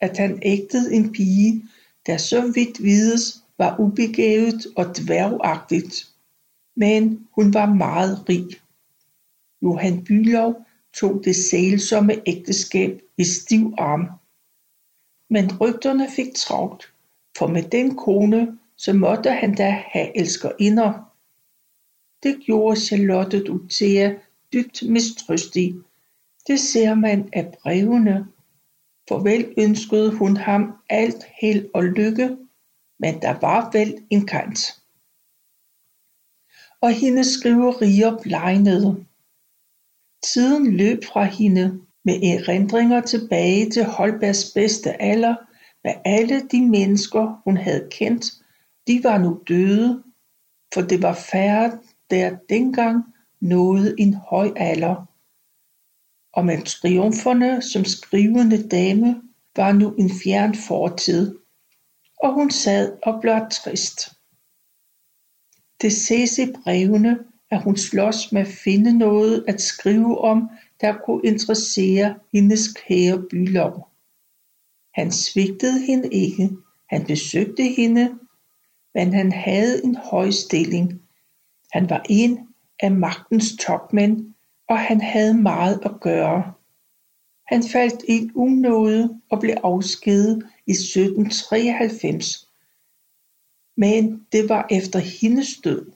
at 0.01 0.17
han 0.17 0.39
ægtede 0.41 0.93
en 0.93 1.11
pige, 1.11 1.63
der 2.05 2.17
så 2.17 2.51
vidt 2.55 2.83
vides 2.83 3.43
var 3.57 3.79
ubegavet 3.79 4.67
og 4.75 4.97
dværgagtigt. 4.97 6.07
Men 6.75 7.27
hun 7.35 7.53
var 7.53 7.73
meget 7.73 8.29
rig. 8.29 8.47
Johan 9.61 10.03
Bylov 10.03 10.55
tog 10.93 11.21
det 11.25 11.35
sælsomme 11.35 12.13
ægteskab 12.25 13.01
i 13.17 13.23
stiv 13.23 13.73
arm. 13.77 14.07
Men 15.29 15.57
rygterne 15.57 16.07
fik 16.15 16.33
travlt, 16.35 16.93
for 17.37 17.47
med 17.47 17.63
den 17.63 17.95
kone, 17.95 18.57
så 18.77 18.93
måtte 18.93 19.31
han 19.31 19.55
da 19.55 19.83
have 19.91 20.17
elskerinder. 20.17 21.13
Det 22.23 22.39
gjorde 22.45 22.79
Charlotte 22.79 23.43
Dorothea 23.43 24.13
dybt 24.53 24.83
mistrøstig. 24.89 25.75
Det 26.47 26.59
ser 26.59 26.95
man 26.95 27.29
af 27.33 27.53
brevene. 27.61 28.27
Farvel 29.09 29.53
ønskede 29.57 30.15
hun 30.15 30.37
ham 30.37 30.73
alt 30.89 31.23
held 31.41 31.69
og 31.73 31.83
lykke, 31.83 32.37
men 32.99 33.21
der 33.21 33.39
var 33.39 33.69
vel 33.73 33.97
en 34.09 34.25
kant. 34.25 34.59
Og 36.81 36.91
hendes 36.91 37.27
skriverier 37.27 38.17
blegnede. 38.21 39.05
Tiden 40.23 40.77
løb 40.77 41.03
fra 41.03 41.23
hende 41.23 41.81
med 42.05 42.15
erindringer 42.23 43.01
tilbage 43.01 43.69
til 43.69 43.83
Holbergs 43.83 44.51
bedste 44.55 45.01
alder, 45.01 45.35
med 45.83 45.93
alle 46.05 46.47
de 46.51 46.65
mennesker, 46.65 47.41
hun 47.43 47.57
havde 47.57 47.87
kendt, 47.91 48.25
de 48.87 49.03
var 49.03 49.17
nu 49.17 49.41
døde, 49.47 50.03
for 50.73 50.81
det 50.81 51.01
var 51.01 51.13
færre, 51.13 51.79
der 52.09 52.37
dengang 52.49 53.03
nåede 53.41 53.95
en 53.99 54.13
høj 54.13 54.53
alder. 54.55 55.05
Og 56.37 56.45
med 56.45 56.61
triumferne 56.61 57.61
som 57.61 57.85
skrivende 57.85 58.67
dame 58.67 59.21
var 59.55 59.71
nu 59.71 59.93
en 59.93 60.11
fjern 60.23 60.55
fortid, 60.55 61.37
og 62.23 62.33
hun 62.33 62.51
sad 62.51 62.97
og 63.03 63.21
blev 63.21 63.41
trist. 63.51 63.99
Det 65.81 65.93
ses 65.93 66.37
i 66.37 66.51
brevene, 66.63 67.19
at 67.51 67.63
hun 67.63 67.77
slås 67.77 68.31
med 68.31 68.41
at 68.41 68.47
finde 68.47 68.97
noget 68.97 69.45
at 69.47 69.61
skrive 69.61 70.17
om, 70.17 70.49
der 70.81 70.97
kunne 71.05 71.21
interessere 71.23 72.19
hendes 72.33 72.67
kære 72.67 73.23
bylov. 73.29 73.89
Han 74.93 75.11
svigtede 75.11 75.85
hende 75.85 76.09
ikke, 76.13 76.49
han 76.89 77.05
besøgte 77.05 77.63
hende, 77.63 78.19
men 78.93 79.13
han 79.13 79.31
havde 79.31 79.83
en 79.83 79.95
høj 79.95 80.29
stilling. 80.31 81.01
Han 81.71 81.89
var 81.89 82.05
en 82.09 82.47
af 82.79 82.91
magtens 82.91 83.45
topmænd, 83.59 84.33
og 84.67 84.79
han 84.79 85.01
havde 85.01 85.33
meget 85.33 85.79
at 85.85 85.99
gøre. 86.01 86.53
Han 87.47 87.63
faldt 87.63 88.03
i 88.07 88.29
unåde 88.35 89.21
og 89.29 89.39
blev 89.39 89.55
afskedet 89.63 90.43
i 90.65 90.71
1793. 90.71 92.49
Men 93.77 94.25
det 94.31 94.49
var 94.49 94.67
efter 94.71 94.99
hendes 94.99 95.47
død. 95.63 95.91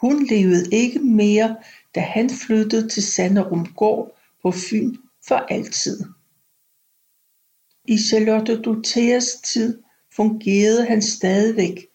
Hun 0.00 0.26
levede 0.26 0.68
ikke 0.72 0.98
mere, 0.98 1.56
da 1.94 2.00
han 2.00 2.30
flyttede 2.30 2.88
til 2.88 3.02
Sanderum 3.02 3.66
gård 3.76 4.16
på 4.42 4.50
Fyn 4.50 4.96
for 5.28 5.34
altid. 5.36 6.04
I 7.84 7.98
Charlotte 7.98 8.62
Dorotheas 8.62 9.26
tid 9.44 9.82
fungerede 10.16 10.86
han 10.86 11.02
stadigvæk, 11.02 11.86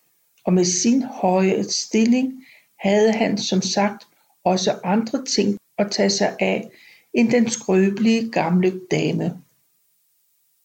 og 0.45 0.53
med 0.53 0.65
sin 0.65 1.03
høje 1.03 1.63
stilling 1.63 2.45
havde 2.79 3.11
han 3.11 3.37
som 3.37 3.61
sagt 3.61 4.07
også 4.43 4.79
andre 4.83 5.25
ting 5.25 5.58
at 5.79 5.91
tage 5.91 6.09
sig 6.09 6.35
af 6.39 6.69
end 7.13 7.31
den 7.31 7.49
skrøbelige 7.49 8.31
gamle 8.31 8.81
dame. 8.91 9.41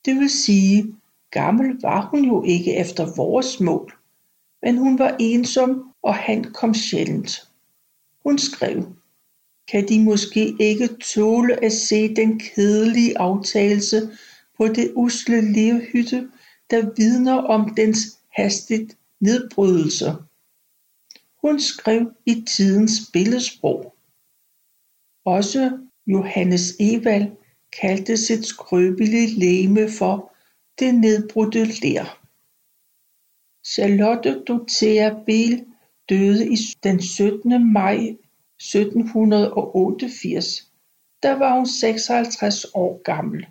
Det 0.05 0.14
vil 0.14 0.31
sige, 0.31 0.94
gammel 1.31 1.81
var 1.83 2.09
hun 2.11 2.24
jo 2.24 2.42
ikke 2.42 2.77
efter 2.77 3.14
vores 3.16 3.61
mål, 3.61 3.92
men 4.62 4.79
hun 4.79 4.98
var 4.98 5.16
ensom, 5.20 5.92
og 6.03 6.14
han 6.14 6.44
kom 6.44 6.74
sjældent. 6.74 7.48
Hun 8.22 8.38
skrev, 8.38 8.96
kan 9.68 9.88
de 9.88 10.05
måske 10.05 10.57
ikke 10.61 10.88
tåle 11.14 11.64
at 11.64 11.72
se 11.72 12.14
den 12.14 12.38
kedelige 12.38 13.18
aftagelse 13.18 14.11
på 14.57 14.68
det 14.68 14.92
usle 14.94 15.53
levhytte, 15.53 16.31
der 16.70 16.90
vidner 16.96 17.35
om 17.35 17.74
dens 17.74 17.98
hastigt 18.33 18.96
nedbrydelse. 19.20 20.14
Hun 21.40 21.61
skrev 21.61 22.12
i 22.27 22.44
tidens 22.57 22.92
billedsprog. 23.12 23.93
Også 25.24 25.78
Johannes 26.06 26.76
Evald 26.80 27.30
kaldte 27.80 28.16
sit 28.16 28.46
skrøbelige 28.46 29.38
legeme 29.38 29.88
for 29.98 30.32
det 30.78 30.94
nedbrudte 30.94 31.64
ler. 31.64 32.20
Charlotte 33.66 34.44
Dorothea 34.44 35.14
Biel 35.26 35.66
døde 36.08 36.56
den 36.82 37.02
17. 37.02 37.72
maj 37.72 37.94
1788. 37.94 40.72
Der 41.22 41.38
var 41.38 41.56
hun 41.56 41.66
56 41.66 42.66
år 42.74 43.02
gammel. 43.02 43.46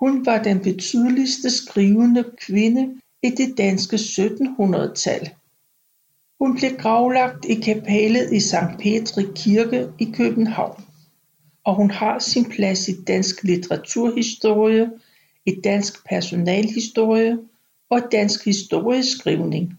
Hun 0.00 0.26
var 0.26 0.42
den 0.42 0.62
betydeligste 0.62 1.50
skrivende 1.50 2.24
kvinde 2.38 3.00
i 3.22 3.30
det 3.30 3.58
danske 3.58 3.96
1700-tal. 3.96 5.34
Hun 6.40 6.56
blev 6.56 6.76
gravlagt 6.78 7.44
i 7.44 7.54
kapellet 7.54 8.32
i 8.32 8.40
Sankt 8.40 8.80
Petri 8.82 9.24
Kirke 9.34 9.88
i 9.98 10.04
København, 10.14 10.84
og 11.64 11.74
hun 11.74 11.90
har 11.90 12.18
sin 12.18 12.44
plads 12.44 12.88
i 12.88 13.04
dansk 13.04 13.42
litteraturhistorie, 13.42 14.90
i 15.46 15.60
dansk 15.64 16.08
personalhistorie 16.08 17.38
og 17.90 18.00
dansk 18.12 18.44
historieskrivning. 18.44 19.74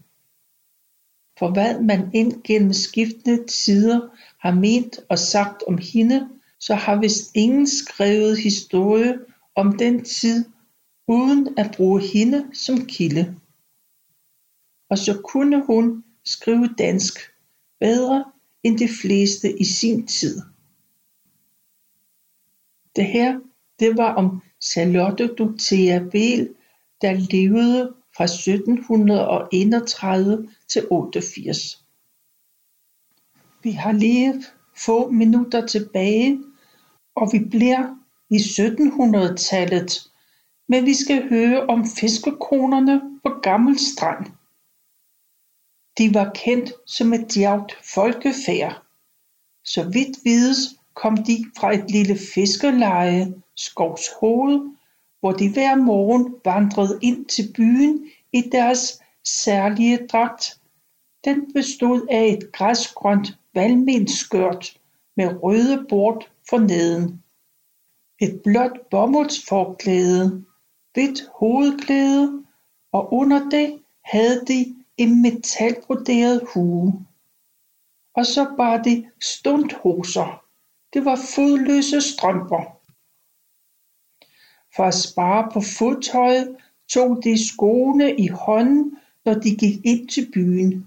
For 1.38 1.52
hvad 1.52 1.80
man 1.80 2.10
ind 2.14 2.42
gennem 2.44 2.72
skiftende 2.72 3.46
tider 3.46 4.00
har 4.38 4.54
ment 4.54 5.00
og 5.08 5.18
sagt 5.18 5.62
om 5.66 5.78
hende, 5.78 6.28
så 6.60 6.74
har 6.74 7.00
vist 7.00 7.30
ingen 7.34 7.66
skrevet 7.66 8.38
historie 8.38 9.18
om 9.54 9.78
den 9.78 10.04
tid 10.04 10.44
uden 11.08 11.58
at 11.58 11.74
bruge 11.76 12.00
hende 12.00 12.46
som 12.54 12.86
kilde. 12.86 13.36
Og 14.90 14.98
så 14.98 15.20
kunne 15.24 15.64
hun 15.66 16.04
skrive 16.24 16.74
dansk 16.78 17.18
bedre 17.80 18.24
end 18.62 18.78
de 18.78 18.88
fleste 19.02 19.60
i 19.60 19.64
sin 19.64 20.06
tid. 20.06 20.40
Det 22.96 23.06
her, 23.06 23.40
det 23.78 23.96
var 23.96 24.14
om 24.14 24.42
Charlotte 24.60 25.26
Dorothea 25.26 25.98
Behl, 25.98 26.54
der 27.00 27.12
levede 27.12 27.94
fra 28.16 28.24
1731 28.24 30.48
til 30.68 30.86
88. 30.90 31.84
Vi 33.62 33.70
har 33.70 33.92
lige 33.92 34.44
få 34.76 35.10
minutter 35.10 35.66
tilbage, 35.66 36.42
og 37.14 37.28
vi 37.32 37.38
bliver 37.38 37.96
i 38.30 38.36
1700-tallet, 38.36 40.10
men 40.68 40.86
vi 40.86 40.94
skal 40.94 41.28
høre 41.28 41.66
om 41.66 41.84
fiskekonerne 42.00 43.00
på 43.22 43.28
Gammel 43.42 43.78
Strand. 43.78 44.26
De 45.98 46.14
var 46.14 46.30
kendt 46.34 46.72
som 46.86 47.12
et 47.12 47.34
djavt 47.34 47.72
folkefærd. 47.94 48.82
Så 49.64 49.82
vidt 49.92 50.24
vides 50.24 50.58
kom 50.94 51.16
de 51.16 51.44
fra 51.58 51.74
et 51.74 51.90
lille 51.90 52.18
fiskeleje, 52.34 53.34
Skovshoved, 53.56 54.60
hvor 55.20 55.32
de 55.32 55.52
hver 55.52 55.76
morgen 55.76 56.34
vandrede 56.44 56.98
ind 57.02 57.26
til 57.26 57.52
byen 57.56 58.10
i 58.32 58.40
deres 58.52 59.02
særlige 59.24 60.06
dragt. 60.06 60.60
Den 61.24 61.52
bestod 61.52 62.06
af 62.10 62.24
et 62.24 62.52
græsgrønt 62.52 63.38
valmenskørt 63.54 64.78
med 65.16 65.42
røde 65.42 65.86
bord 65.88 66.28
for 66.50 66.58
neden. 66.58 67.22
Et 68.20 68.40
blåt 68.44 68.80
bomuldsforklæde, 68.90 70.44
hvidt 70.92 71.20
hovedklæde, 71.34 72.44
og 72.92 73.12
under 73.12 73.48
det 73.48 73.80
havde 74.04 74.44
de 74.48 74.81
en 75.02 75.22
metalbroderet 75.22 76.42
hue. 76.54 77.06
Og 78.14 78.26
så 78.26 78.54
bar 78.56 78.82
de 78.82 79.10
stunthoser. 79.20 80.44
Det 80.92 81.04
var 81.04 81.16
fodløse 81.34 82.00
strømper. 82.00 82.78
For 84.76 84.84
at 84.84 84.94
spare 84.94 85.50
på 85.52 85.60
fodtøjet 85.60 86.56
tog 86.88 87.24
de 87.24 87.48
skoene 87.48 88.16
i 88.16 88.28
hånden, 88.28 88.98
når 89.24 89.34
de 89.34 89.56
gik 89.56 89.84
ind 89.84 90.08
til 90.08 90.30
byen. 90.34 90.86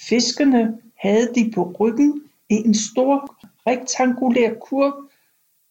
Fiskerne 0.00 0.80
havde 0.96 1.34
de 1.34 1.50
på 1.54 1.76
ryggen 1.80 2.22
i 2.48 2.54
en 2.54 2.74
stor 2.74 3.36
rektangulær 3.66 4.54
kurv, 4.54 5.10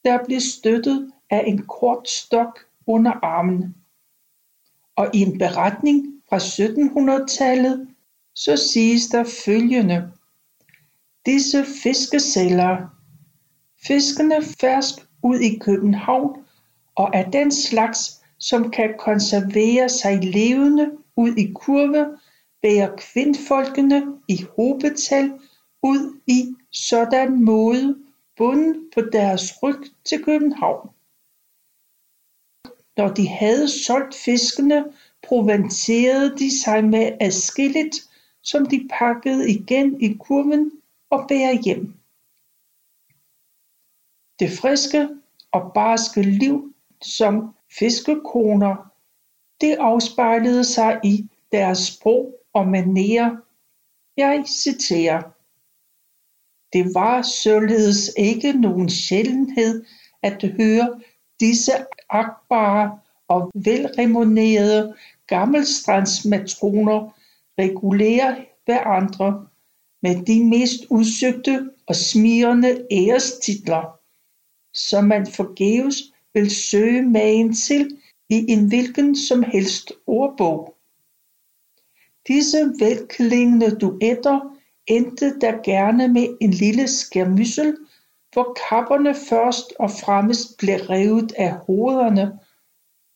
der 0.03 0.25
blev 0.25 0.39
støttet 0.39 1.11
af 1.29 1.43
en 1.47 1.65
kort 1.67 2.09
stok 2.09 2.59
under 2.87 3.11
armen. 3.11 3.75
Og 4.95 5.09
i 5.13 5.19
en 5.19 5.37
beretning 5.37 6.18
fra 6.29 6.37
1700-tallet, 6.37 7.87
så 8.35 8.57
siges 8.57 9.07
der 9.07 9.23
følgende. 9.45 10.11
Disse 11.25 11.65
fiskesælgere, 11.83 12.89
fiskene 13.87 14.35
fersk 14.59 14.95
ud 15.23 15.39
i 15.39 15.57
København 15.57 16.45
og 16.95 17.09
er 17.13 17.29
den 17.29 17.51
slags, 17.51 18.21
som 18.39 18.71
kan 18.71 18.93
konservere 18.99 19.89
sig 19.89 20.23
levende 20.23 20.91
ud 21.15 21.35
i 21.37 21.51
kurve, 21.55 22.17
bærer 22.61 22.95
kvindfolkene 22.97 24.03
i 24.27 24.45
hobetal 24.55 25.39
ud 25.83 26.19
i 26.27 26.55
sådan 26.71 27.43
måde 27.43 27.97
bunden 28.37 28.91
på 28.93 29.01
deres 29.01 29.63
ryg 29.63 29.79
til 30.05 30.23
København. 30.23 30.89
Når 32.97 33.07
de 33.07 33.27
havde 33.27 33.67
solgt 33.67 34.15
fiskene, 34.15 34.85
proventerede 35.23 36.37
de 36.37 36.61
sig 36.63 36.83
med 36.83 37.17
adskilligt, 37.21 37.95
som 38.41 38.65
de 38.65 38.89
pakkede 38.99 39.51
igen 39.51 40.01
i 40.01 40.13
kurven 40.13 40.71
og 41.09 41.25
bærer 41.27 41.61
hjem. 41.65 41.93
Det 44.39 44.51
friske 44.59 45.09
og 45.51 45.71
barske 45.73 46.21
liv 46.21 46.73
som 47.01 47.55
fiskekoner, 47.79 48.91
det 49.61 49.75
afspejlede 49.79 50.63
sig 50.63 50.99
i 51.03 51.29
deres 51.51 51.79
sprog 51.79 52.35
og 52.53 52.67
manerer. 52.67 53.37
Jeg 54.17 54.43
citerer. 54.47 55.21
Det 56.73 56.93
var 56.93 57.21
således 57.21 58.11
ikke 58.17 58.53
nogen 58.53 58.89
sjældenhed 58.89 59.85
at 60.23 60.43
høre 60.43 61.01
disse 61.39 61.71
akbare 62.09 62.99
og 63.29 63.51
velrenommerede 63.53 64.95
gammelstrandsmatroner 65.27 67.09
regulere 67.59 68.45
hverandre 68.65 69.47
med 70.01 70.25
de 70.25 70.45
mest 70.45 70.85
udsøgte 70.89 71.69
og 71.87 71.95
smirrende 71.95 72.87
ærestitler, 72.91 73.99
som 74.73 75.03
man 75.03 75.27
forgæves 75.27 75.95
vil 76.33 76.51
søge 76.51 77.01
magen 77.01 77.53
til 77.53 77.97
i 78.29 78.45
en 78.51 78.67
hvilken 78.67 79.15
som 79.15 79.43
helst 79.43 79.91
ordbog. 80.07 80.75
Disse 82.27 82.57
velklingende 82.79 83.75
duetter 83.75 84.57
endte 84.87 85.39
der 85.39 85.63
gerne 85.63 86.07
med 86.07 86.27
en 86.41 86.51
lille 86.51 86.87
skærmyssel, 86.87 87.77
hvor 88.33 88.57
kapperne 88.69 89.15
først 89.29 89.73
og 89.79 89.91
fremmest 89.91 90.57
blev 90.57 90.75
revet 90.75 91.31
af 91.37 91.51
hovederne, 91.51 92.39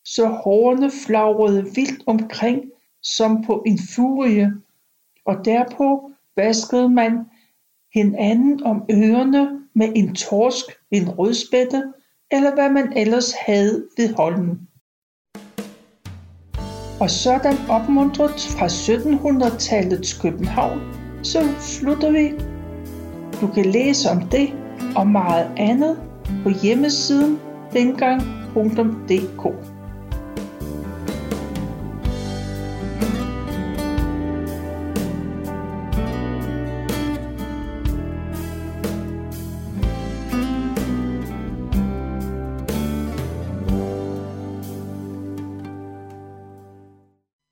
så 0.04 0.28
hårene 0.28 0.90
flagrede 1.06 1.64
vildt 1.74 2.02
omkring 2.06 2.60
som 3.02 3.44
på 3.44 3.62
en 3.66 3.78
furie, 3.94 4.52
og 5.24 5.44
derpå 5.44 6.10
vaskede 6.36 6.88
man 6.88 7.18
hinanden 7.94 8.62
om 8.62 8.84
ørerne 8.90 9.60
med 9.74 9.92
en 9.94 10.14
torsk, 10.14 10.64
en 10.90 11.08
rødspætte, 11.08 11.82
eller 12.30 12.54
hvad 12.54 12.70
man 12.70 12.92
ellers 12.96 13.32
havde 13.46 13.86
ved 13.96 14.14
holden. 14.14 14.68
Og 17.00 17.10
sådan 17.10 17.56
opmuntret 17.70 18.40
fra 18.58 18.66
1700-tallets 18.66 20.22
København, 20.22 20.80
så 21.22 21.38
slutter 21.60 22.10
vi. 22.10 22.30
Du 23.40 23.46
kan 23.54 23.66
læse 23.66 24.10
om 24.10 24.28
det 24.28 24.52
og 24.96 25.06
meget 25.06 25.50
andet 25.56 25.98
på 26.42 26.50
hjemmesiden 26.62 27.38
dengang.dk. 27.72 29.73